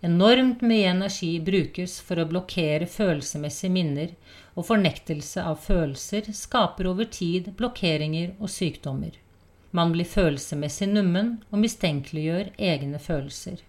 Enormt 0.03 0.61
mye 0.67 0.89
energi 0.91 1.37
brukes 1.39 1.95
for 2.03 2.19
å 2.19 2.27
blokkere 2.27 2.89
følelsesmessige 2.91 3.71
minner, 3.71 4.09
og 4.53 4.67
fornektelse 4.67 5.43
av 5.47 5.61
følelser 5.63 6.27
skaper 6.35 6.89
over 6.91 7.07
tid 7.07 7.53
blokkeringer 7.57 8.33
og 8.39 8.51
sykdommer. 8.51 9.15
Man 9.71 9.93
blir 9.95 10.05
følelsesmessig 10.05 10.89
nummen 10.91 11.37
og 11.49 11.63
mistenkeliggjør 11.63 12.51
egne 12.59 12.99
følelser. 13.01 13.63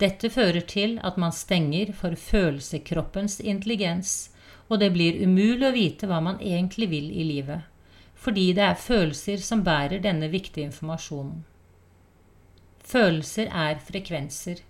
Dette 0.00 0.30
fører 0.30 0.64
til 0.66 0.96
at 1.04 1.20
man 1.20 1.36
stenger 1.36 1.92
for 2.00 2.16
følelsekroppens 2.18 3.38
intelligens 3.44 4.16
og 4.68 4.80
det 4.82 4.92
blir 4.92 5.20
umulig 5.24 5.66
å 5.66 5.74
vite 5.74 6.08
hva 6.08 6.20
man 6.24 6.40
egentlig 6.44 6.88
vil 6.92 7.08
i 7.10 7.24
livet, 7.24 7.64
fordi 8.14 8.50
det 8.56 8.64
er 8.66 8.82
følelser 8.82 9.40
som 9.44 9.64
bærer 9.64 10.02
denne 10.04 10.28
viktige 10.32 10.68
informasjonen. 10.68 11.44
Følelser 12.88 13.50
er 13.52 13.80
frekvenser, 13.84 14.60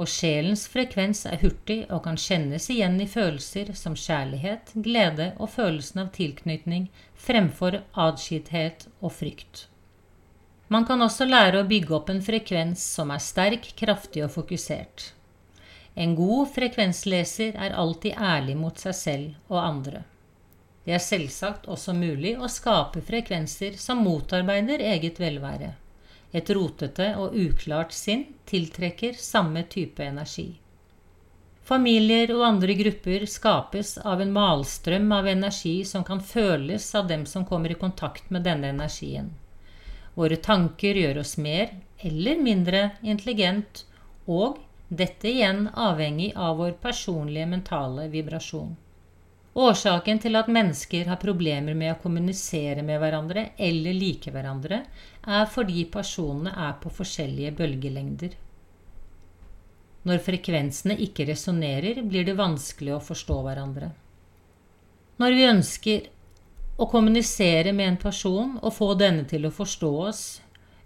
og 0.00 0.08
sjelens 0.08 0.64
frekvens 0.72 1.26
er 1.28 1.40
hurtig 1.42 1.82
og 1.92 2.04
kan 2.06 2.16
kjennes 2.18 2.68
igjen 2.72 2.96
i 3.02 3.08
følelser 3.10 3.74
som 3.78 3.96
kjærlighet, 3.98 4.72
glede 4.84 5.32
og 5.38 5.52
følelsen 5.52 6.04
av 6.04 6.12
tilknytning 6.16 6.88
fremfor 7.26 7.82
adskilthet 7.92 8.86
og 9.00 9.12
frykt. 9.18 9.66
Man 10.72 10.86
kan 10.88 11.04
også 11.04 11.26
lære 11.28 11.60
å 11.60 11.68
bygge 11.68 11.92
opp 11.98 12.08
en 12.08 12.22
frekvens 12.24 12.84
som 12.94 13.10
er 13.12 13.20
sterk, 13.20 13.66
kraftig 13.76 14.24
og 14.24 14.32
fokusert. 14.32 15.10
En 15.92 16.14
god 16.16 16.48
frekvensleser 16.54 17.58
er 17.60 17.76
alltid 17.76 18.16
ærlig 18.16 18.56
mot 18.56 18.78
seg 18.80 18.96
selv 18.96 19.52
og 19.52 19.60
andre. 19.60 20.06
Det 20.86 20.96
er 20.96 21.04
selvsagt 21.04 21.68
også 21.70 21.92
mulig 21.94 22.32
å 22.40 22.48
skape 22.50 23.04
frekvenser 23.04 23.76
som 23.78 24.00
motarbeider 24.02 24.80
eget 24.82 25.20
velvære. 25.20 25.74
Et 26.32 26.50
rotete 26.56 27.12
og 27.20 27.36
uklart 27.36 27.92
sinn 27.92 28.24
tiltrekker 28.48 29.16
samme 29.20 29.66
type 29.68 30.04
energi. 30.04 30.48
Familier 31.62 32.32
og 32.34 32.42
andre 32.46 32.74
grupper 32.74 33.26
skapes 33.30 33.94
av 33.98 34.20
en 34.24 34.32
malstrøm 34.34 35.12
av 35.14 35.28
energi 35.30 35.84
som 35.86 36.02
kan 36.04 36.20
føles 36.20 36.88
av 36.98 37.06
dem 37.08 37.22
som 37.28 37.44
kommer 37.46 37.70
i 37.70 37.78
kontakt 37.78 38.32
med 38.34 38.42
denne 38.48 38.72
energien. 38.74 39.30
Våre 40.14 40.36
tanker 40.36 40.98
gjør 40.98 41.22
oss 41.22 41.36
mer 41.38 41.70
eller 42.02 42.40
mindre 42.42 42.82
intelligent 43.02 43.84
og 44.26 44.58
dette 44.88 45.30
igjen 45.30 45.68
avhengig 45.72 46.32
av 46.36 46.58
vår 46.58 46.74
personlige 46.82 47.46
mentale 47.48 48.08
vibrasjon. 48.12 48.74
Årsaken 49.52 50.16
til 50.22 50.38
at 50.40 50.48
mennesker 50.48 51.10
har 51.12 51.20
problemer 51.20 51.76
med 51.76 51.92
å 51.92 51.98
kommunisere 52.00 52.80
med 52.86 53.02
hverandre 53.02 53.50
eller 53.60 53.92
like 53.92 54.32
hverandre, 54.32 54.78
er 55.28 55.50
fordi 55.52 55.84
personene 55.92 56.54
er 56.56 56.78
på 56.80 56.92
forskjellige 56.96 57.52
bølgelengder. 57.58 58.38
Når 60.08 60.22
frekvensene 60.24 60.96
ikke 61.04 61.28
resonnerer, 61.28 62.00
blir 62.02 62.24
det 62.24 62.38
vanskelig 62.38 62.96
å 62.96 63.04
forstå 63.04 63.36
hverandre. 63.44 63.92
Når 65.20 65.36
vi 65.36 65.44
ønsker 65.50 66.08
å 66.80 66.88
kommunisere 66.88 67.76
med 67.76 67.90
en 67.90 68.00
person 68.00 68.56
og 68.62 68.72
få 68.74 68.94
denne 68.98 69.28
til 69.28 69.44
å 69.46 69.52
forstå 69.52 69.92
oss, 70.08 70.24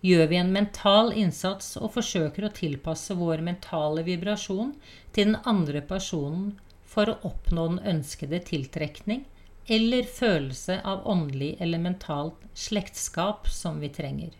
gjør 0.02 0.26
vi 0.28 0.42
en 0.42 0.52
mental 0.52 1.14
innsats 1.14 1.76
og 1.78 1.94
forsøker 1.94 2.48
å 2.48 2.54
tilpasse 2.54 3.14
vår 3.14 3.46
mentale 3.46 4.02
vibrasjon 4.06 4.74
til 5.14 5.30
den 5.30 5.38
andre 5.46 5.86
personen 5.86 6.56
for 6.96 7.12
å 7.12 7.18
oppnå 7.28 7.68
den 7.68 7.80
ønskede 7.96 8.40
tiltrekning 8.48 9.26
eller 9.66 10.06
følelse 10.08 10.78
av 10.84 11.06
åndelig 11.10 11.56
eller 11.60 11.82
mentalt 11.82 12.44
slektskap 12.54 13.50
som 13.52 13.80
vi 13.82 13.90
trenger. 13.92 14.30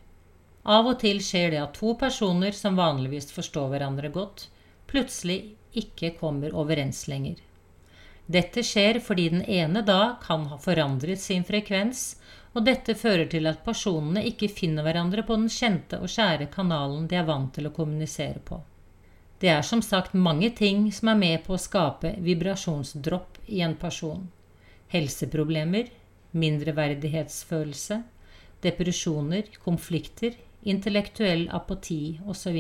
Av 0.65 0.87
og 0.89 1.01
til 1.03 1.21
skjer 1.23 1.53
det 1.53 1.61
at 1.63 1.77
to 1.77 1.93
personer 2.01 2.57
som 2.57 2.79
vanligvis 2.79 3.29
forstår 3.35 3.69
hverandre 3.75 4.09
godt, 4.15 4.47
plutselig 4.89 5.57
ikke 5.77 6.15
kommer 6.21 6.55
overens 6.57 7.05
lenger. 7.11 7.43
Dette 8.27 8.65
skjer 8.67 8.99
fordi 9.05 9.29
den 9.35 9.45
ene 9.45 9.85
da 9.87 10.17
kan 10.23 10.49
ha 10.51 10.57
forandret 10.59 11.21
sin 11.23 11.45
frekvens 11.47 12.17
og 12.57 12.65
dette 12.67 12.97
fører 12.97 13.29
til 13.31 13.47
at 13.51 13.61
personene 13.67 14.25
ikke 14.31 14.49
finner 14.49 14.87
hverandre 14.87 15.27
på 15.29 15.37
den 15.37 15.53
kjente 15.53 16.01
og 16.01 16.11
kjære 16.11 16.49
kanalen 16.55 17.05
de 17.11 17.21
er 17.21 17.29
vant 17.29 17.53
til 17.55 17.69
å 17.69 17.75
kommunisere 17.77 18.41
på. 18.41 18.63
Det 19.41 19.51
er 19.53 19.63
som 19.63 19.83
sagt 19.85 20.15
mange 20.17 20.49
ting 20.57 20.87
som 20.93 21.11
er 21.13 21.21
med 21.21 21.45
på 21.45 21.57
å 21.57 21.61
skape 21.61 22.15
vibrasjonsdropp 22.25 23.43
i 23.53 23.61
en 23.61 23.77
person. 23.77 24.29
Helseproblemer, 24.89 25.91
mindreverdighetsfølelse, 26.33 28.01
depresjoner, 28.65 29.51
konflikter, 29.65 30.39
intellektuell 30.67 31.49
apati 31.53 32.19
osv. 32.27 32.57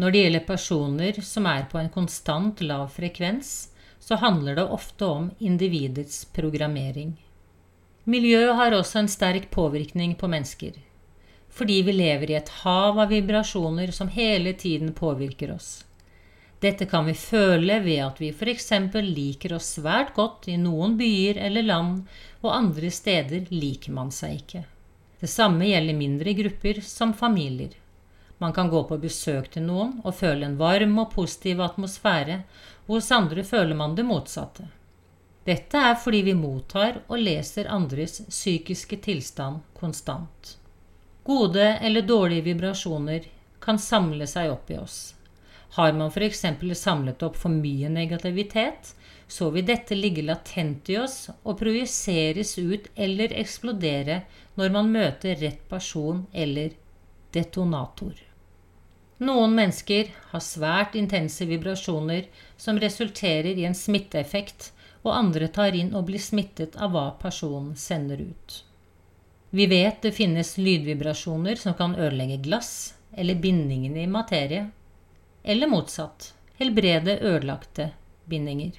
Når 0.00 0.14
det 0.14 0.22
gjelder 0.24 0.46
personer 0.48 1.20
som 1.20 1.46
er 1.50 1.66
på 1.68 1.78
en 1.78 1.92
konstant 1.92 2.62
lav 2.64 2.88
frekvens, 2.94 3.70
så 4.00 4.16
handler 4.16 4.56
det 4.56 4.70
ofte 4.72 5.04
om 5.04 5.30
individets 5.38 6.24
programmering. 6.32 7.12
Miljøet 8.08 8.56
har 8.56 8.72
også 8.72 9.02
en 9.02 9.10
sterk 9.12 9.50
påvirkning 9.52 10.14
på 10.16 10.30
mennesker, 10.32 10.72
fordi 11.50 11.82
vi 11.82 11.92
lever 11.92 12.30
i 12.30 12.38
et 12.38 12.50
hav 12.62 12.98
av 12.98 13.10
vibrasjoner 13.10 13.90
som 13.92 14.08
hele 14.08 14.52
tiden 14.52 14.92
påvirker 14.94 15.52
oss. 15.54 15.84
Dette 16.60 16.84
kan 16.86 17.06
vi 17.06 17.14
føle 17.16 17.78
ved 17.80 18.02
at 18.04 18.18
vi 18.20 18.28
f.eks. 18.36 18.70
liker 18.94 19.54
oss 19.56 19.74
svært 19.78 20.12
godt 20.14 20.48
i 20.52 20.58
noen 20.60 20.98
byer 20.98 21.40
eller 21.40 21.64
land, 21.64 22.02
og 22.44 22.52
andre 22.54 22.90
steder 22.92 23.48
liker 23.48 23.96
man 23.96 24.12
seg 24.12 24.42
ikke. 24.42 24.64
Det 25.20 25.28
samme 25.28 25.68
gjelder 25.68 25.96
mindre 25.96 26.34
grupper 26.36 26.82
som 26.84 27.14
familier. 27.16 27.72
Man 28.40 28.52
kan 28.56 28.68
gå 28.72 28.84
på 28.88 29.00
besøk 29.00 29.50
til 29.52 29.66
noen 29.66 29.98
og 30.04 30.16
føle 30.16 30.46
en 30.46 30.60
varm 30.60 30.94
og 31.00 31.10
positiv 31.16 31.60
atmosfære, 31.64 32.38
og 32.88 32.94
hos 32.98 33.10
andre 33.12 33.44
føler 33.44 33.76
man 33.76 33.96
det 33.96 34.04
motsatte. 34.08 34.68
Dette 35.44 35.80
er 35.80 35.96
fordi 35.96 36.22
vi 36.28 36.36
mottar 36.36 37.02
og 37.08 37.20
leser 37.20 37.68
andres 37.72 38.20
psykiske 38.28 39.00
tilstand 39.04 39.64
konstant. 39.76 40.59
Gode 41.30 41.62
eller 41.62 42.02
dårlige 42.02 42.42
vibrasjoner 42.42 43.26
kan 43.62 43.78
samle 43.78 44.26
seg 44.26 44.50
opp 44.50 44.70
i 44.70 44.78
oss. 44.82 45.14
Har 45.76 45.92
man 45.94 46.10
f.eks. 46.10 46.40
samlet 46.74 47.22
opp 47.22 47.36
for 47.38 47.54
mye 47.54 47.88
negativitet, 47.88 48.94
så 49.28 49.50
vil 49.54 49.66
dette 49.68 49.94
ligge 49.94 50.24
latent 50.26 50.90
i 50.90 50.96
oss 50.98 51.28
og 51.30 51.60
projiseres 51.60 52.56
ut 52.58 52.88
eller 52.96 53.30
eksplodere 53.38 54.16
når 54.58 54.74
man 54.74 54.90
møter 54.90 55.38
rett 55.38 55.60
person 55.70 56.24
eller 56.32 56.74
detonator. 57.30 58.16
Noen 59.22 59.54
mennesker 59.54 60.10
har 60.32 60.42
svært 60.42 60.98
intense 60.98 61.46
vibrasjoner 61.46 62.26
som 62.56 62.80
resulterer 62.82 63.54
i 63.54 63.68
en 63.70 63.78
smitteeffekt 63.78 64.72
og 65.04 65.14
andre 65.14 65.52
tar 65.60 65.78
inn 65.78 65.94
og 65.94 66.08
blir 66.10 66.26
smittet 66.26 66.74
av 66.74 66.90
hva 66.96 67.06
personen 67.22 67.78
sender 67.78 68.26
ut. 68.32 68.58
Vi 69.50 69.66
vet 69.66 70.02
det 70.02 70.12
finnes 70.12 70.58
lydvibrasjoner 70.58 71.58
som 71.58 71.74
kan 71.74 71.96
ødelegge 71.96 72.36
glass 72.44 72.94
eller 73.16 73.34
bindingene 73.34 74.02
i 74.02 74.06
materie, 74.06 74.68
eller 75.42 75.66
motsatt, 75.66 76.34
helbrede 76.60 77.18
ødelagte 77.18 77.90
bindinger. 78.30 78.76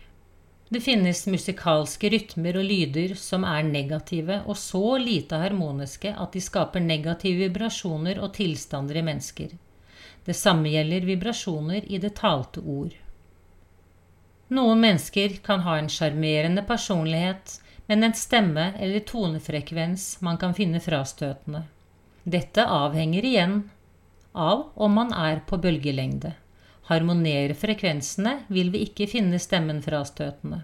Det 0.72 0.80
finnes 0.80 1.25
musikalske 1.28 2.10
rytmer 2.13 2.56
og 2.62 2.63
lyder 2.63 3.18
som 3.20 3.44
er 3.44 3.66
negative 3.68 4.38
og 4.46 4.56
så 4.56 4.96
lite 5.04 5.42
harmoniske 5.42 6.13
at 6.16 6.32
de 6.32 6.44
skaper 6.46 6.80
negative 6.80 7.42
vibrasjoner 7.42 8.22
og 8.24 8.32
tilstander 8.38 9.01
i 9.01 9.04
mennesker. 9.04 9.51
Det 10.24 10.36
samme 10.38 10.72
gjelder 10.72 11.04
vibrasjoner 11.10 11.84
i 11.92 12.00
det 12.00 12.13
talte 12.22 12.63
ord. 12.63 12.96
Noen 14.56 14.80
mennesker 14.84 15.36
kan 15.44 15.66
ha 15.68 15.75
en 15.80 15.92
sjarmerende 15.92 16.63
personlighet, 16.68 17.58
men 17.91 18.07
en 18.07 18.15
stemme 18.15 18.71
eller 18.79 19.03
tonefrekvens 19.03 20.21
man 20.24 20.39
kan 20.39 20.55
finne 20.55 20.79
frastøtende. 20.79 21.65
Dette 22.24 22.63
avhenger 22.63 23.27
igjen 23.27 23.57
av 24.31 24.69
om 24.79 24.95
man 24.95 25.12
er 25.12 25.43
på 25.43 25.60
bølgelengde 25.60 26.31
harmonerer 26.91 27.53
frekvensene, 27.53 28.39
vil 28.48 28.71
vi 28.74 28.83
ikke 28.88 29.07
finne 29.07 29.39
stemmen 29.39 29.81
frastøtende. 29.83 30.63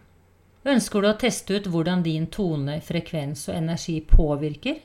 Ønsker 0.68 1.04
du 1.04 1.08
å 1.08 1.18
teste 1.22 1.56
ut 1.56 1.70
hvordan 1.72 2.04
din 2.04 2.28
tone, 2.34 2.82
frekvens 2.84 3.46
og 3.48 3.56
energi 3.56 4.02
påvirker, 4.04 4.82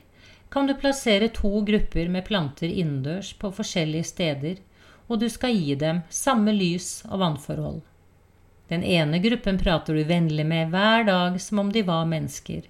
kan 0.53 0.69
du 0.69 0.75
plassere 0.79 1.31
to 1.33 1.63
grupper 1.67 2.11
med 2.13 2.27
planter 2.29 2.69
innendørs 2.69 3.33
på 3.41 3.51
forskjellige 3.57 4.07
steder, 4.07 4.61
og 5.09 5.19
du 5.19 5.27
skal 5.29 5.57
gi 5.57 5.75
dem 5.75 6.03
samme 6.13 6.53
lys 6.55 7.01
og 7.09 7.19
vannforhold. 7.25 7.81
Den 8.67 8.83
ene 8.83 9.19
gruppen 9.19 9.57
prater 9.59 9.95
du 9.97 10.03
vennlig 10.07 10.45
med 10.45 10.71
hver 10.71 11.03
dag 11.07 11.41
som 11.41 11.59
om 11.59 11.71
de 11.71 11.83
var 11.83 12.05
mennesker. 12.05 12.63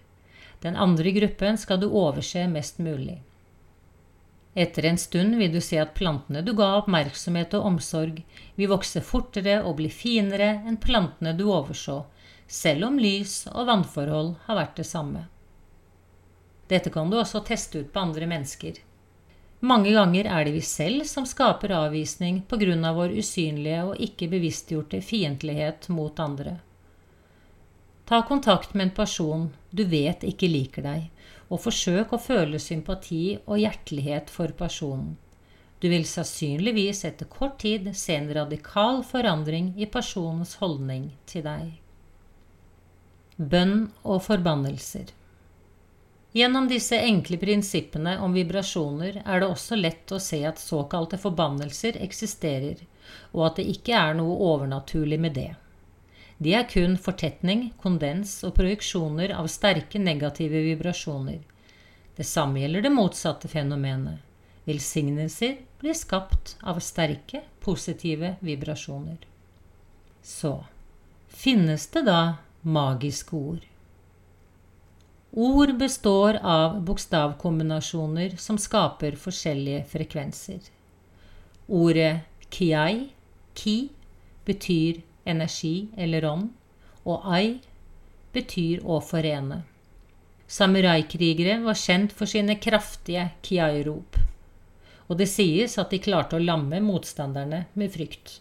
Den 0.63 0.75
andre 0.75 1.11
gruppen 1.11 1.57
skal 1.57 1.79
du 1.79 1.89
overse 1.89 2.47
mest 2.47 2.79
mulig. 2.79 3.19
Etter 4.53 4.85
en 4.85 4.97
stund 4.97 5.35
vil 5.35 5.51
du 5.53 5.61
se 5.61 5.79
at 5.81 5.95
plantene 5.97 6.43
du 6.45 6.53
ga 6.53 6.75
oppmerksomhet 6.77 7.55
og 7.57 7.65
omsorg, 7.71 8.19
vil 8.55 8.69
vokse 8.69 9.01
fortere 9.01 9.59
og 9.63 9.79
bli 9.79 9.89
finere 9.89 10.49
enn 10.61 10.77
plantene 10.77 11.33
du 11.37 11.47
overså, 11.49 12.03
selv 12.47 12.85
om 12.89 12.99
lys 13.01 13.47
og 13.49 13.65
vannforhold 13.69 14.35
har 14.45 14.59
vært 14.59 14.77
det 14.77 14.85
samme. 14.85 15.25
Dette 16.69 16.93
kan 16.93 17.09
du 17.09 17.17
også 17.19 17.41
teste 17.45 17.81
ut 17.81 17.89
på 17.93 18.03
andre 18.05 18.29
mennesker. 18.29 18.77
Mange 19.63 19.93
ganger 19.95 20.27
er 20.27 20.43
det 20.43 20.57
vi 20.57 20.61
selv 20.67 21.05
som 21.07 21.23
skaper 21.23 21.71
avvisning 21.71 22.41
av 22.51 22.95
vår 22.97 23.15
usynlige 23.15 23.83
og 23.87 24.01
ikke 24.01 24.27
bevisstgjorte 24.27 24.99
fiendtlighet 24.99 25.87
mot 25.87 26.19
andre. 26.19 26.57
Ta 28.03 28.21
kontakt 28.27 28.73
med 28.73 28.89
en 28.89 28.95
person 28.97 29.53
du 29.71 29.85
vet 29.87 30.23
ikke 30.27 30.51
liker 30.51 30.83
deg, 30.83 31.07
og 31.47 31.61
forsøk 31.63 32.11
å 32.11 32.19
føle 32.19 32.59
sympati 32.59 33.37
og 33.45 33.61
hjertelighet 33.61 34.29
for 34.29 34.51
personen. 34.51 35.15
Du 35.79 35.87
vil 35.91 36.03
sannsynligvis 36.07 37.05
etter 37.07 37.31
kort 37.31 37.57
tid 37.63 37.87
se 37.95 38.15
en 38.15 38.29
radikal 38.35 39.01
forandring 39.03 39.73
i 39.79 39.87
personens 39.87 40.57
holdning 40.59 41.13
til 41.25 41.47
deg. 41.47 41.73
Bønn 43.37 43.93
og 44.03 44.25
forbannelser. 44.27 45.15
Gjennom 46.33 46.67
disse 46.67 46.97
enkle 46.97 47.37
prinsippene 47.37 48.15
om 48.25 48.33
vibrasjoner 48.33 49.19
er 49.21 49.39
det 49.39 49.47
også 49.47 49.77
lett 49.77 50.11
å 50.11 50.17
se 50.17 50.39
at 50.49 50.61
såkalte 50.61 51.19
forbannelser 51.21 51.99
eksisterer, 52.01 52.79
og 53.37 53.43
at 53.47 53.59
det 53.59 53.67
ikke 53.69 53.93
er 53.93 54.15
noe 54.17 54.39
overnaturlig 54.41 55.19
med 55.21 55.35
det. 55.37 55.51
De 56.41 56.55
er 56.57 56.65
kun 56.65 56.97
fortetning, 56.97 57.67
kondens 57.77 58.39
og 58.47 58.55
projeksjoner 58.57 59.35
av 59.37 59.45
sterke 59.47 60.01
negative 60.01 60.63
vibrasjoner. 60.65 61.43
Det 62.17 62.25
samme 62.25 62.63
gjelder 62.63 62.87
det 62.87 62.93
motsatte 62.93 63.51
fenomenet. 63.51 64.17
Velsignelser 64.65 65.59
blir 65.79 65.93
skapt 65.93 66.55
av 66.61 66.79
sterke, 66.81 67.43
positive 67.61 68.35
vibrasjoner. 68.41 69.21
Så 70.23 70.55
finnes 71.27 71.85
det 71.93 72.05
da 72.09 72.19
magiske 72.61 73.37
ord? 73.37 73.69
Ord 75.35 75.77
består 75.77 76.37
av 76.43 76.75
bokstavkombinasjoner 76.85 78.35
som 78.37 78.57
skaper 78.61 79.15
forskjellige 79.17 79.79
frekvenser. 79.89 80.59
Ordet 81.73 82.19
kiai, 82.53 83.07
ki, 83.57 83.89
betyr 84.45 85.01
energi 85.25 85.87
eller 85.97 86.27
ånd, 86.29 86.51
og 87.09 87.25
ai 87.25 87.57
betyr 88.35 88.85
å 88.85 88.99
forene. 89.01 89.63
Samuraikrigere 90.45 91.57
var 91.65 91.81
kjent 91.81 92.13
for 92.13 92.29
sine 92.29 92.59
kraftige 92.61 93.31
kiai-rop, 93.41 94.21
og 95.09 95.17
det 95.17 95.31
sies 95.33 95.79
at 95.81 95.89
de 95.89 96.03
klarte 96.03 96.37
å 96.37 96.45
lamme 96.45 96.77
motstanderne 96.85 97.65
med 97.73 97.89
frykt. 97.97 98.37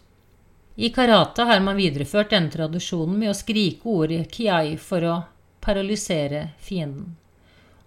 I 0.77 0.93
karate 0.93 1.49
har 1.49 1.61
man 1.61 1.81
videreført 1.81 2.29
denne 2.37 2.53
tradisjonen 2.53 3.17
med 3.17 3.33
å 3.33 3.37
skrike 3.37 3.89
ordet 3.89 4.27
kiai 4.29 4.77
for 4.77 5.09
å 5.09 5.21
paralysere 5.63 6.49
fienden. 6.59 7.13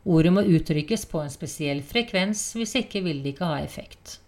Ordet 0.07 0.33
må 0.33 0.45
uttrykkes 0.47 1.05
på 1.11 1.21
en 1.23 1.33
spesiell 1.33 1.83
frekvens, 1.83 2.53
hvis 2.57 2.77
ikke 2.79 3.03
vil 3.05 3.25
det 3.25 3.35
ikke 3.35 3.51
ha 3.51 3.59
effekt. 3.65 4.21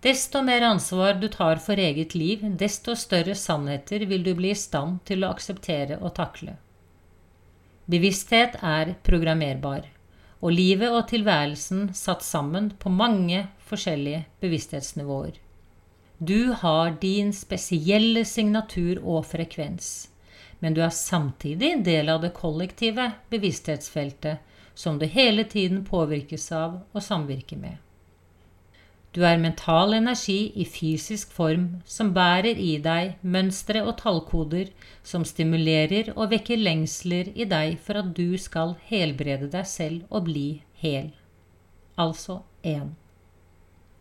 Desto 0.00 0.44
mer 0.46 0.62
ansvar 0.62 1.16
du 1.18 1.26
tar 1.28 1.58
for 1.58 1.80
eget 1.82 2.14
liv, 2.14 2.44
desto 2.60 2.94
større 2.94 3.34
sannheter 3.34 4.04
vil 4.06 4.22
du 4.22 4.30
bli 4.38 4.52
i 4.54 4.58
stand 4.58 5.00
til 5.10 5.26
å 5.26 5.32
akseptere 5.34 5.98
og 5.98 6.14
takle. 6.20 6.54
Bevissthet 7.90 8.60
er 8.62 8.94
programmerbar, 9.02 9.88
og 10.38 10.54
livet 10.54 10.94
og 10.94 11.08
tilværelsen 11.10 11.88
satt 11.98 12.22
sammen 12.22 12.70
på 12.78 12.92
mange 12.94 13.48
forskjellige 13.66 14.22
bevissthetsnivåer. 14.44 15.34
Du 16.18 16.52
har 16.62 16.94
din 17.02 17.32
spesielle 17.34 18.22
signatur 18.26 19.00
og 19.02 19.26
frekvens, 19.32 20.10
men 20.58 20.74
du 20.74 20.82
er 20.82 20.94
samtidig 20.94 21.76
del 21.86 22.08
av 22.12 22.22
det 22.24 22.34
kollektive 22.36 23.12
bevissthetsfeltet 23.30 24.44
som 24.78 24.98
du 24.98 25.06
hele 25.10 25.44
tiden 25.44 25.84
påvirkes 25.86 26.50
av 26.52 26.80
og 26.92 27.02
samvirker 27.02 27.58
med. 27.58 27.76
Du 29.16 29.24
er 29.24 29.40
mental 29.40 29.96
energi 29.96 30.52
i 30.60 30.64
fysisk 30.68 31.32
form 31.32 31.64
som 31.88 32.12
bærer 32.14 32.60
i 32.60 32.76
deg 32.84 33.16
mønstre 33.22 33.80
og 33.82 33.96
tallkoder 34.02 34.68
som 35.02 35.24
stimulerer 35.26 36.12
og 36.14 36.28
vekker 36.34 36.60
lengsler 36.60 37.32
i 37.34 37.46
deg 37.48 37.78
for 37.82 38.02
at 38.02 38.12
du 38.14 38.36
skal 38.38 38.76
helbrede 38.90 39.48
deg 39.54 39.66
selv 39.66 40.04
og 40.10 40.28
bli 40.28 40.48
hel. 40.82 41.10
Altså 41.98 42.42
én. 42.62 42.92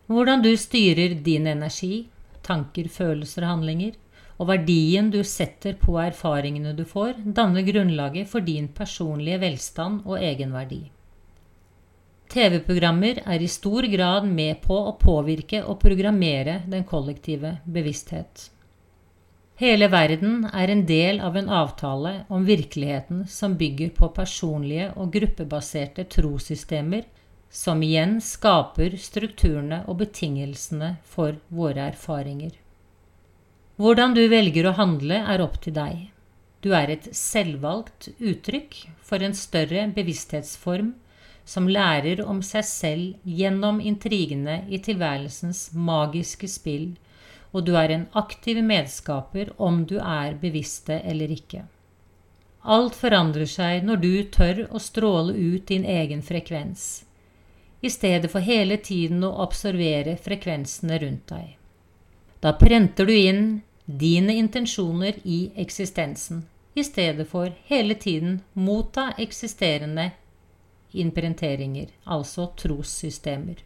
Hvordan 0.07 0.43
du 0.43 0.51
styrer 0.59 1.15
din 1.23 1.47
energi, 1.47 2.07
tanker, 2.43 2.87
følelser 2.87 3.47
og 3.47 3.55
handlinger, 3.55 3.95
og 4.37 4.51
verdien 4.51 5.09
du 5.13 5.23
setter 5.25 5.77
på 5.81 5.97
erfaringene 6.01 6.75
du 6.77 6.83
får, 6.85 7.17
danner 7.25 7.65
grunnlaget 7.65 8.29
for 8.29 8.45
din 8.45 8.69
personlige 8.69 9.41
velstand 9.41 10.03
og 10.05 10.21
egenverdi. 10.21 10.83
TV-programmer 12.27 13.21
er 13.23 13.41
i 13.41 13.47
stor 13.47 13.87
grad 13.87 14.27
med 14.27 14.59
på 14.61 14.75
å 14.75 14.93
påvirke 14.99 15.63
og 15.63 15.79
programmere 15.81 16.61
den 16.67 16.83
kollektive 16.85 17.55
bevissthet. 17.65 18.49
Hele 19.57 19.87
verden 19.89 20.43
er 20.53 20.69
en 20.69 20.83
del 20.85 21.21
av 21.23 21.37
en 21.39 21.47
avtale 21.49 22.11
om 22.29 22.43
virkeligheten 22.45 23.23
som 23.31 23.55
bygger 23.57 23.95
på 23.97 24.11
personlige 24.13 24.91
og 24.93 25.15
gruppebaserte 25.15 26.05
trossystemer, 26.13 27.07
som 27.49 27.81
igjen 27.81 28.19
skaper 28.21 28.99
strukturene 29.01 29.81
og 29.87 30.03
betingelsene 30.03 30.91
for 31.15 31.39
våre 31.49 31.87
erfaringer. 31.87 32.51
Hvordan 33.77 34.15
du 34.17 34.23
velger 34.25 34.65
å 34.65 34.73
handle, 34.73 35.19
er 35.21 35.41
opp 35.43 35.59
til 35.61 35.75
deg. 35.75 36.07
Du 36.65 36.71
er 36.73 36.89
et 36.89 37.03
selvvalgt 37.13 38.07
uttrykk 38.17 38.79
for 39.05 39.21
en 39.21 39.35
større 39.37 39.83
bevissthetsform 39.93 40.95
som 41.45 41.67
lærer 41.69 42.23
om 42.25 42.39
seg 42.41 42.65
selv 42.65 43.35
gjennom 43.39 43.77
intrigene 43.77 44.63
i 44.73 44.79
tilværelsens 44.81 45.67
magiske 45.77 46.49
spill, 46.49 46.95
og 47.53 47.67
du 47.69 47.75
er 47.77 47.93
en 47.93 48.07
aktiv 48.17 48.63
medskaper 48.65 49.53
om 49.61 49.83
du 49.85 49.99
er 50.01 50.33
bevisste 50.41 50.97
eller 51.05 51.37
ikke. 51.37 51.61
Alt 52.65 52.97
forandrer 52.97 53.45
seg 53.45 53.85
når 53.85 54.01
du 54.01 54.11
tør 54.33 54.63
å 54.73 54.81
stråle 54.81 55.37
ut 55.37 55.69
din 55.69 55.85
egen 55.85 56.25
frekvens, 56.25 57.05
i 57.85 57.93
stedet 57.93 58.33
for 58.33 58.41
hele 58.41 58.81
tiden 58.81 59.21
å 59.21 59.35
observere 59.45 60.17
frekvensene 60.17 60.97
rundt 61.05 61.29
deg. 61.29 61.56
Da 62.39 62.53
prenter 62.53 63.05
du 63.05 63.15
inn 63.17 63.61
dine 63.85 64.35
intensjoner 64.37 65.15
i 65.23 65.51
eksistensen, 65.55 66.43
i 66.73 66.83
stedet 66.83 67.27
for 67.27 67.53
hele 67.65 67.95
tiden 67.95 68.41
motta 68.53 69.13
eksisterende 69.17 70.11
innprenteringer, 70.91 71.87
altså 72.03 72.51
trossystemer. 72.59 73.63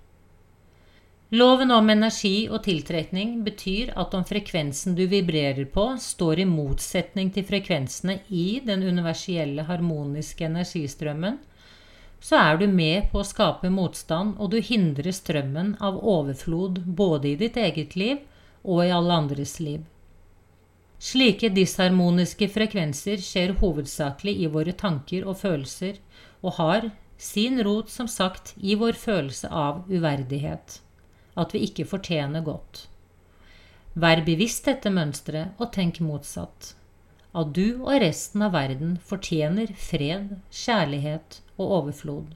Loven 1.31 1.71
om 1.71 1.89
energi 1.89 2.49
og 2.51 2.63
tiltrekning 2.65 3.37
betyr 3.43 3.93
at 3.99 4.15
om 4.17 4.23
frekvensen 4.27 4.95
du 4.97 5.05
vibrerer 5.07 5.67
på, 5.71 5.85
står 5.99 6.43
i 6.43 6.47
motsetning 6.47 7.31
til 7.31 7.45
frekvensene 7.47 8.17
i 8.29 8.59
den 8.65 8.83
universelle 8.83 9.63
harmoniske 9.67 10.47
energistrømmen, 10.47 11.39
så 12.21 12.35
er 12.37 12.59
du 12.59 12.67
med 12.67 13.07
på 13.11 13.21
å 13.21 13.27
skape 13.27 13.71
motstand, 13.73 14.35
og 14.39 14.51
du 14.51 14.59
hindrer 14.61 15.15
strømmen 15.15 15.77
av 15.79 15.97
overflod 16.03 16.83
både 16.85 17.31
i 17.31 17.39
ditt 17.39 17.57
eget 17.57 17.95
liv 17.95 18.19
og 18.63 18.83
i 18.85 18.91
alle 18.93 19.17
andres 19.23 19.59
liv. 19.59 19.81
Slike 21.01 21.49
disharmoniske 21.49 22.47
frekvenser 22.53 23.21
skjer 23.25 23.55
hovedsakelig 23.61 24.35
i 24.43 24.51
våre 24.53 24.75
tanker 24.77 25.25
og 25.25 25.39
følelser, 25.41 25.97
og 26.41 26.57
har 26.59 26.91
sin 27.17 27.61
rot, 27.65 27.89
som 27.89 28.07
sagt, 28.09 28.53
i 28.57 28.77
vår 28.77 28.97
følelse 28.97 29.49
av 29.49 29.83
uverdighet 29.89 30.81
at 31.39 31.53
vi 31.55 31.63
ikke 31.67 31.87
fortjener 31.87 32.43
godt. 32.45 32.85
Vær 33.93 34.23
bevisst 34.27 34.67
dette 34.67 34.91
mønsteret, 34.93 35.55
og 35.59 35.71
tenk 35.75 35.99
motsatt. 36.03 36.73
At 37.35 37.53
du 37.55 37.81
og 37.83 37.95
resten 38.03 38.43
av 38.43 38.55
verden 38.55 38.97
fortjener 39.07 39.71
fred, 39.79 40.37
kjærlighet 40.51 41.39
og 41.57 41.75
overflod. 41.79 42.31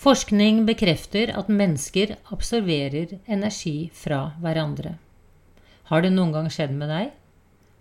Forskning 0.00 0.62
bekrefter 0.64 1.28
at 1.36 1.50
mennesker 1.52 2.14
absorberer 2.32 3.18
energi 3.28 3.90
fra 3.92 4.30
hverandre. 4.40 4.94
Har 5.90 6.00
det 6.00 6.14
noen 6.14 6.32
gang 6.32 6.46
skjedd 6.48 6.72
med 6.72 6.88
deg? 6.88 7.10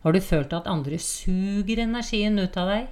Har 0.04 0.16
du 0.16 0.20
følt 0.20 0.52
at 0.58 0.68
andre 0.68 1.00
suger 1.00 1.80
energien 1.86 2.36
ut 2.42 2.58
av 2.60 2.74
deg? 2.74 2.90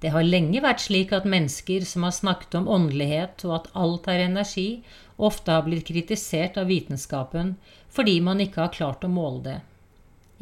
Det 0.00 0.14
har 0.14 0.24
lenge 0.24 0.62
vært 0.64 0.86
slik 0.86 1.12
at 1.12 1.28
mennesker 1.28 1.84
som 1.84 2.06
har 2.06 2.16
snakket 2.16 2.56
om 2.62 2.70
åndelighet 2.78 3.44
og 3.44 3.54
at 3.58 3.70
alt 3.76 4.08
er 4.08 4.24
energi, 4.24 4.80
ofte 5.18 5.52
har 5.52 5.68
blitt 5.68 5.84
kritisert 5.90 6.56
av 6.56 6.72
vitenskapen 6.72 7.56
fordi 7.92 8.20
man 8.24 8.40
ikke 8.40 8.62
har 8.64 8.74
klart 8.78 9.04
å 9.04 9.12
måle 9.12 9.44
det. 9.50 9.58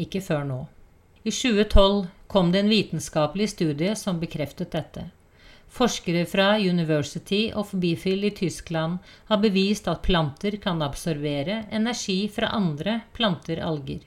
Ikke 0.07 0.22
før 0.22 0.46
nå. 0.46 0.62
I 1.26 1.35
2012 1.35 2.07
kom 2.31 2.55
det 2.55 2.62
en 2.62 2.70
vitenskapelig 2.70 3.57
studie 3.57 3.98
som 3.98 4.22
bekreftet 4.22 4.70
dette. 4.76 5.09
Forskere 5.76 6.24
fra 6.26 6.58
University 6.58 7.52
of 7.54 7.72
Bifil 7.72 8.24
i 8.24 8.30
Tyskland 8.30 8.98
har 9.26 9.38
bevist 9.42 9.88
at 9.92 10.02
planter 10.02 10.54
kan 10.56 10.80
absorbere 10.82 11.66
energi 11.70 12.28
fra 12.32 12.48
andre 12.56 13.00
planter 13.12 13.60
alger. 13.60 13.98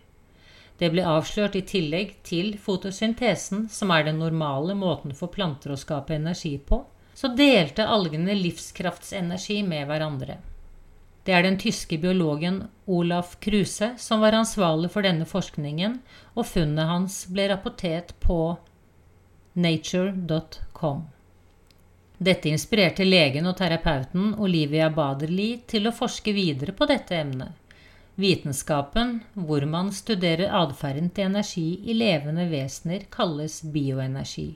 Det 0.81 0.89
ble 0.89 1.03
avslørt 1.05 1.59
i 1.59 1.61
tillegg 1.61 2.15
til 2.25 2.55
fotosyntesen, 2.57 3.67
som 3.69 3.93
er 3.93 4.07
den 4.07 4.17
normale 4.17 4.73
måten 4.79 5.13
for 5.13 5.29
planter 5.29 5.75
å 5.75 5.77
skape 5.77 6.15
energi 6.17 6.55
på, 6.57 6.79
så 7.13 7.29
delte 7.37 7.85
algene 7.85 8.33
livskraftsenergi 8.39 9.59
med 9.67 9.85
hverandre. 9.91 10.39
Det 11.21 11.37
er 11.37 11.45
den 11.45 11.59
tyske 11.61 12.01
biologen 12.01 12.63
Olaf 12.89 13.37
Kruse 13.45 13.91
som 14.01 14.25
var 14.25 14.39
ansvarlig 14.39 14.89
for 14.95 15.05
denne 15.05 15.29
forskningen, 15.29 15.99
og 16.33 16.49
funnet 16.49 16.89
hans 16.95 17.21
ble 17.29 17.45
rapportert 17.53 18.15
på 18.25 18.41
nature.com. 19.53 21.05
Dette 22.19 22.49
inspirerte 22.51 23.05
legen 23.07 23.45
og 23.47 23.55
terapeuten 23.55 24.33
Olivia 24.43 24.89
Baderli 24.91 25.61
til 25.71 25.87
å 25.87 25.95
forske 25.95 26.33
videre 26.35 26.73
på 26.75 26.83
dette 26.89 27.15
emnet. 27.15 27.55
Vitenskapen, 28.19 29.21
hvor 29.39 29.63
man 29.63 29.93
studerer 29.95 30.51
atferden 30.59 31.07
til 31.15 31.29
energi 31.29 31.69
i 31.87 31.95
levende 31.95 32.49
vesener, 32.51 33.05
kalles 33.07 33.61
bioenergi. 33.63 34.49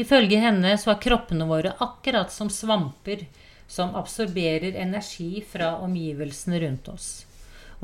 Ifølge 0.00 0.40
henne 0.40 0.72
så 0.80 0.94
er 0.94 1.02
kroppene 1.04 1.44
våre 1.52 1.74
akkurat 1.84 2.32
som 2.32 2.48
svamper 2.48 3.26
som 3.68 3.92
absorberer 4.00 4.80
energi 4.80 5.44
fra 5.44 5.74
omgivelsene 5.84 6.64
rundt 6.64 6.88
oss. 6.88 7.12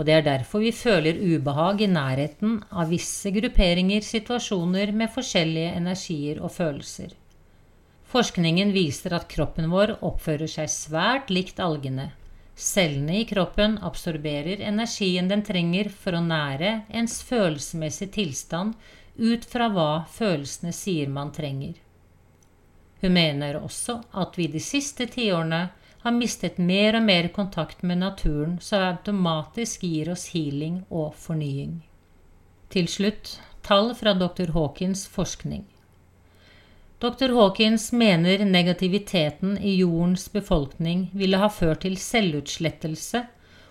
Og 0.00 0.06
det 0.08 0.16
er 0.16 0.28
derfor 0.32 0.64
vi 0.64 0.72
føler 0.72 1.20
ubehag 1.20 1.84
i 1.84 1.92
nærheten 1.92 2.62
av 2.72 2.88
visse 2.88 3.28
grupperinger, 3.36 4.00
situasjoner 4.00 4.96
med 4.96 5.12
forskjellige 5.12 5.76
energier 5.76 6.40
og 6.40 6.56
følelser. 6.56 7.12
Forskningen 8.10 8.72
viser 8.74 9.14
at 9.14 9.28
kroppen 9.30 9.70
vår 9.70 9.96
oppfører 10.02 10.50
seg 10.50 10.70
svært 10.72 11.30
likt 11.30 11.62
algene, 11.62 12.10
Cellene 12.60 13.20
i 13.20 13.24
kroppen 13.24 13.78
absorberer 13.78 14.60
energien 14.60 15.28
den 15.28 15.40
trenger 15.42 15.88
for 15.88 16.12
å 16.12 16.20
nære 16.20 16.72
ens 16.92 17.22
følelsesmessige 17.24 18.12
tilstand 18.18 18.74
ut 19.16 19.46
fra 19.48 19.70
hva 19.72 20.04
følelsene 20.12 20.74
sier 20.76 21.08
man 21.08 21.32
trenger. 21.32 21.78
Hun 23.00 23.16
mener 23.16 23.56
også 23.62 24.02
at 24.12 24.36
vi 24.36 24.50
de 24.52 24.60
siste 24.60 25.06
tiårene 25.08 25.62
har 26.02 26.16
mistet 26.16 26.60
mer 26.60 26.98
og 27.00 27.06
mer 27.08 27.30
kontakt 27.32 27.80
med 27.80 28.02
naturen 28.04 28.58
som 28.60 28.84
automatisk 28.90 29.88
gir 29.88 30.12
oss 30.12 30.26
healing 30.34 30.82
og 30.90 31.14
fornying. 31.16 31.78
Til 32.68 32.92
slutt 32.92 33.38
tall 33.64 33.94
fra 33.96 34.12
dr. 34.12 34.52
Hawkins 34.52 35.06
forskning. 35.08 35.64
Dr. 37.00 37.28
Hawkins 37.28 37.92
mener 37.92 38.44
negativiteten 38.44 39.58
i 39.58 39.76
jordens 39.76 40.32
befolkning 40.32 41.10
ville 41.14 41.38
ha 41.40 41.48
ført 41.48 41.80
til 41.86 41.96
selvutslettelse 41.96 43.22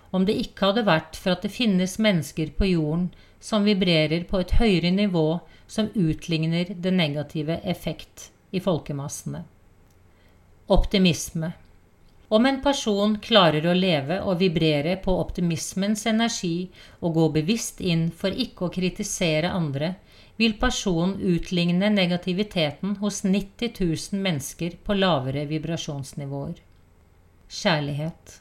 om 0.09 0.25
det 0.25 0.33
ikke 0.41 0.65
hadde 0.65 0.85
vært 0.87 1.19
for 1.19 1.35
at 1.35 1.45
det 1.45 1.53
finnes 1.53 1.99
mennesker 2.01 2.49
på 2.57 2.71
jorden 2.71 3.11
som 3.39 3.67
vibrerer 3.69 4.25
på 4.31 4.41
et 4.41 4.55
høyere 4.57 4.89
nivå 4.95 5.27
som 5.69 5.91
utligner 5.93 6.73
det 6.73 6.95
negative 6.95 7.59
effekt 7.61 8.31
i 8.49 8.63
folkemassene. 8.65 9.43
Optimisme. 10.73 11.51
Om 12.33 12.45
en 12.45 12.59
person 12.65 13.15
klarer 13.21 13.65
å 13.69 13.77
leve 13.77 14.19
og 14.25 14.41
vibrere 14.41 14.97
på 15.05 15.13
optimismens 15.21 16.07
energi 16.09 16.69
og 16.99 17.13
gå 17.13 17.29
bevisst 17.37 17.77
inn 17.81 18.09
for 18.09 18.33
ikke 18.33 18.65
å 18.67 18.73
kritisere 18.73 19.53
andre, 19.53 19.95
vil 20.39 20.53
personen 20.59 21.17
utligne 21.19 21.89
negativiteten 21.91 22.95
hos 23.01 23.23
90 23.23 23.73
000 23.79 24.21
mennesker 24.23 24.77
på 24.83 24.95
lavere 24.95 25.43
vibrasjonsnivåer. 25.49 26.61
Kjærlighet. 27.49 28.37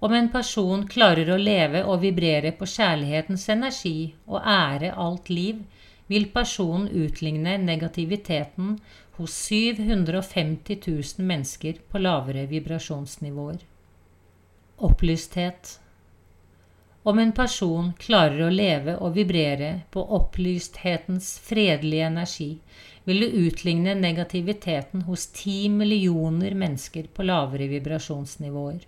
Om 0.00 0.14
en 0.14 0.30
person 0.32 0.86
klarer 0.88 1.32
å 1.34 1.40
leve 1.40 1.82
og 1.84 2.04
vibrere 2.04 2.54
på 2.56 2.68
kjærlighetens 2.70 3.48
energi 3.52 4.14
og 4.30 4.38
ære 4.40 4.94
alt 4.94 5.28
liv, 5.28 5.58
vil 6.06 6.30
personen 6.34 6.88
utligne 6.88 7.58
negativiteten 7.58 8.78
hos 9.18 9.34
750 9.50 10.80
000 10.86 11.26
mennesker 11.26 11.82
på 11.90 12.00
lavere 12.00 12.46
vibrasjonsnivåer. 12.50 13.60
Opplysthet. 14.86 15.76
Om 17.02 17.18
en 17.18 17.32
person 17.32 17.92
klarer 17.98 18.42
å 18.44 18.52
leve 18.52 18.96
og 19.00 19.14
vibrere 19.16 19.70
på 19.90 20.02
opplysthetens 20.18 21.38
fredelige 21.40 22.06
energi, 22.10 22.50
vil 23.04 23.22
det 23.24 23.30
utligne 23.40 23.94
negativiteten 23.96 25.06
hos 25.08 25.26
ti 25.32 25.68
millioner 25.72 26.54
mennesker 26.54 27.08
på 27.14 27.24
lavere 27.24 27.70
vibrasjonsnivåer. 27.72 28.84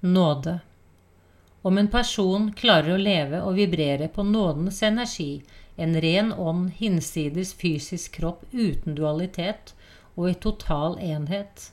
Nåde. 0.00 0.58
Om 1.62 1.78
en 1.78 1.88
person 1.88 2.50
klarer 2.52 2.94
å 2.94 2.98
leve 2.98 3.44
og 3.46 3.54
vibrere 3.60 4.08
på 4.08 4.26
nådens 4.26 4.82
energi, 4.82 5.42
en 5.76 5.94
ren 6.00 6.32
ånd 6.32 6.70
hinsides 6.80 7.54
fysisk 7.54 8.18
kropp 8.18 8.42
uten 8.52 8.98
dualitet 8.98 9.74
og 10.16 10.30
i 10.30 10.36
total 10.42 10.98
enhet, 10.98 11.70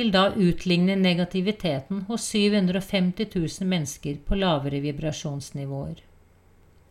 vil 0.00 0.12
da 0.12 0.32
utligne 0.32 0.96
negativiteten 0.96 2.02
hos 2.08 2.24
750 2.32 3.26
000 3.34 3.68
mennesker 3.68 4.16
på 4.24 4.34
lavere 4.34 4.80
vibrasjonsnivåer. 4.80 5.98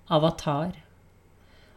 Avatar. 0.08 0.72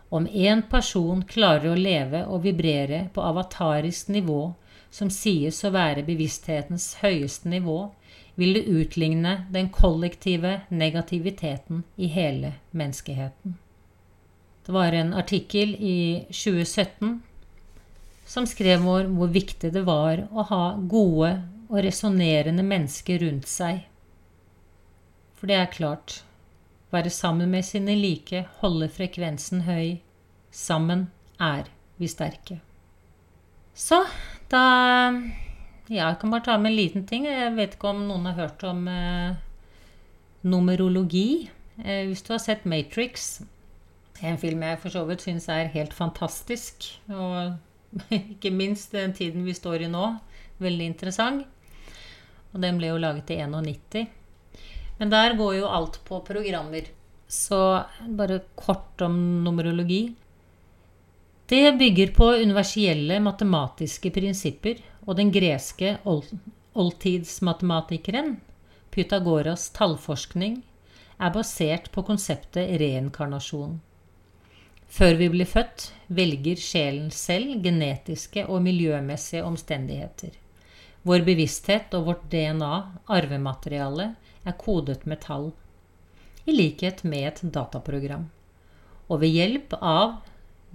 Om 0.08 0.26
én 0.28 0.62
person 0.68 1.22
klarer 1.24 1.70
å 1.72 1.78
leve 1.78 2.20
og 2.28 2.44
vibrere 2.44 3.06
på 3.14 3.24
avatarisk 3.24 4.12
nivå, 4.12 4.52
som 4.90 5.08
sies 5.08 5.62
å 5.64 5.72
være 5.72 6.04
bevissthetens 6.04 6.90
høyeste 7.00 7.48
nivå, 7.48 7.78
vil 8.36 8.52
det 8.58 8.66
utligne 8.68 9.36
den 9.56 9.72
kollektive 9.72 10.58
negativiteten 10.68 11.86
i 11.96 12.12
hele 12.12 12.58
menneskeheten. 12.70 13.56
Det 14.66 14.76
var 14.76 14.92
en 14.92 15.16
artikkel 15.16 15.78
i 15.80 15.98
2017 16.28 17.22
som 18.32 18.48
skrev 18.48 18.80
hvor, 18.80 19.04
hvor 19.12 19.28
viktig 19.32 19.72
det 19.74 19.84
var 19.84 20.24
å 20.32 20.46
ha 20.48 20.64
gode 20.88 21.34
og 21.68 21.78
resonnerende 21.84 22.64
mennesker 22.64 23.20
rundt 23.26 23.48
seg. 23.50 23.84
For 25.36 25.50
det 25.50 25.58
er 25.58 25.72
klart, 25.74 26.22
være 26.94 27.12
sammen 27.12 27.52
med 27.52 27.66
sine 27.68 27.96
like, 27.98 28.44
holde 28.62 28.88
frekvensen 28.92 29.64
høy, 29.68 30.00
sammen 30.52 31.10
er 31.40 31.68
vi 32.00 32.08
sterke. 32.08 32.60
Så 33.74 34.02
da 34.52 34.66
jeg 35.92 36.18
kan 36.20 36.32
bare 36.32 36.44
ta 36.46 36.56
med 36.60 36.72
en 36.72 36.78
liten 36.78 37.06
ting. 37.08 37.26
Jeg 37.26 37.56
vet 37.56 37.74
ikke 37.76 37.90
om 37.90 38.04
noen 38.08 38.28
har 38.30 38.38
hørt 38.38 38.62
om 38.64 38.86
eh, 38.88 39.34
numerologi. 40.46 41.50
Eh, 41.82 42.06
hvis 42.08 42.22
du 42.24 42.32
har 42.32 42.40
sett 42.40 42.64
Matrix, 42.68 43.42
en 44.22 44.38
film 44.38 44.62
jeg 44.62 44.78
for 44.80 44.94
så 44.94 45.02
vidt 45.08 45.24
syns 45.26 45.48
er 45.50 45.72
helt 45.74 45.92
fantastisk, 45.96 46.86
og 47.10 47.58
Ikke 48.34 48.52
minst 48.54 48.92
den 48.92 49.12
tiden 49.16 49.44
vi 49.46 49.54
står 49.56 49.86
i 49.86 49.92
nå. 49.92 50.06
Veldig 50.62 50.86
interessant. 50.92 51.46
Og 52.52 52.60
den 52.62 52.78
ble 52.80 52.92
jo 52.92 53.00
laget 53.00 53.30
i 53.32 53.40
91. 53.40 54.06
Men 55.00 55.12
der 55.12 55.36
går 55.38 55.52
jo 55.58 55.72
alt 55.72 55.96
på 56.06 56.20
programmer. 56.24 56.84
Så 57.28 57.84
bare 58.06 58.40
kort 58.54 59.02
om 59.02 59.44
numerologi. 59.44 60.14
Det 61.48 61.78
bygger 61.78 62.12
på 62.16 62.24
universielle 62.44 63.20
matematiske 63.20 64.10
prinsipper, 64.14 64.74
og 65.04 65.16
den 65.18 65.32
greske 65.34 65.98
oldtidsmatematikeren 66.06 68.36
Pythagoras 68.92 69.70
tallforskning 69.72 70.62
er 71.18 71.30
basert 71.32 71.90
på 71.92 72.02
konseptet 72.06 72.80
reinkarnasjon. 72.80 73.80
Før 74.92 75.14
vi 75.16 75.30
blir 75.32 75.48
født, 75.48 75.86
velger 76.12 76.58
sjelen 76.60 77.08
selv 77.16 77.62
genetiske 77.64 78.42
og 78.44 78.60
miljømessige 78.66 79.44
omstendigheter. 79.48 80.34
Vår 81.08 81.24
bevissthet 81.24 81.94
og 81.96 82.10
vårt 82.10 82.26
DNA, 82.30 82.74
arvemateriale, 83.08 84.10
er 84.44 84.58
kodet 84.60 85.06
med 85.08 85.22
tall, 85.24 85.48
i 86.44 86.52
likhet 86.52 87.00
med 87.08 87.24
et 87.30 87.40
dataprogram. 87.54 88.28
Og 89.08 89.22
ved 89.22 89.32
hjelp 89.32 89.78
av 89.80 90.18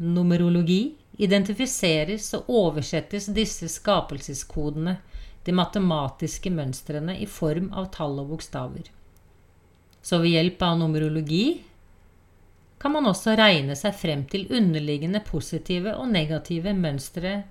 numerologi 0.02 0.96
identifiseres 1.22 2.32
og 2.40 2.50
oversettes 2.50 3.30
disse 3.38 3.70
skapelseskodene, 3.70 4.98
de 5.46 5.54
matematiske 5.56 6.50
mønstrene, 6.52 7.20
i 7.22 7.30
form 7.30 7.70
av 7.70 7.92
tall 7.94 8.18
og 8.24 8.34
bokstaver. 8.34 8.90
Så 10.02 10.18
ved 10.24 10.34
hjelp 10.34 10.66
av 10.66 10.82
numerologi 10.82 11.44
kan 12.80 12.92
man 12.92 13.08
også 13.10 13.34
regne 13.38 13.76
seg 13.76 13.96
frem 13.98 14.26
til 14.30 14.48
underliggende 14.54 15.22
positive 15.26 15.96
og 15.98 16.12
negative 16.13 16.74
mønstre, 16.78 17.42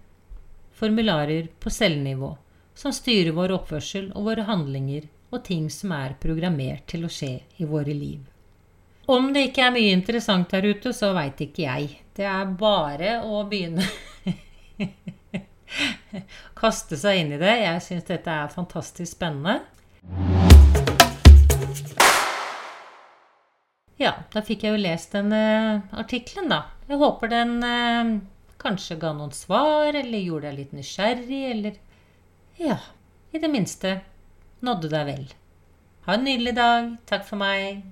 formularer 0.77 1.49
på 1.61 1.73
cellenivå, 1.73 2.31
som 2.77 2.93
styrer 2.95 3.35
vår 3.35 3.55
oppførsel 3.57 4.11
og 4.15 4.31
våre 4.31 4.47
handlinger 4.47 5.09
og 5.33 5.43
ting 5.45 5.69
som 5.73 5.93
er 5.97 6.15
programmert 6.23 6.87
til 6.91 7.07
å 7.07 7.13
skje 7.13 7.33
i 7.59 7.67
våre 7.67 7.95
liv. 7.95 8.21
Om 9.07 9.33
det 9.35 9.49
ikke 9.49 9.67
er 9.67 9.75
mye 9.75 9.95
interessant 9.95 10.51
der 10.51 10.67
ute, 10.67 10.93
så 10.95 11.13
veit 11.15 11.41
ikke 11.43 11.63
jeg. 11.63 11.91
Det 12.17 12.27
er 12.27 12.55
bare 12.59 13.21
å 13.23 13.45
begynne 13.49 13.87
Kaste 16.57 16.99
seg 16.99 17.21
inn 17.21 17.35
i 17.37 17.41
det. 17.41 17.55
Jeg 17.63 17.83
syns 17.85 18.07
dette 18.09 18.31
er 18.31 18.51
fantastisk 18.51 19.19
spennende. 19.19 19.61
Ja, 23.97 24.11
da 24.29 24.43
fikk 24.45 24.67
jeg 24.67 24.75
jo 24.75 24.81
lest 24.83 25.15
den 25.17 25.33
uh, 25.33 25.81
artikkelen, 25.97 26.51
da. 26.53 26.67
Jeg 26.85 27.01
håper 27.01 27.31
den 27.33 27.55
uh, 27.65 28.11
kanskje 28.61 28.99
ga 29.01 29.15
noen 29.17 29.33
svar, 29.33 29.97
eller 29.97 30.21
gjorde 30.21 30.51
deg 30.51 30.59
litt 30.61 30.77
nysgjerrig, 30.77 31.43
eller 31.55 31.81
Ja, 32.61 32.77
i 33.33 33.41
det 33.41 33.53
minste 33.53 34.01
nådde 34.65 34.93
deg 34.93 35.09
vel. 35.09 35.27
Ha 36.07 36.17
en 36.17 36.29
nydelig 36.29 36.57
dag. 36.61 36.93
Takk 37.09 37.25
for 37.29 37.41
meg. 37.41 37.85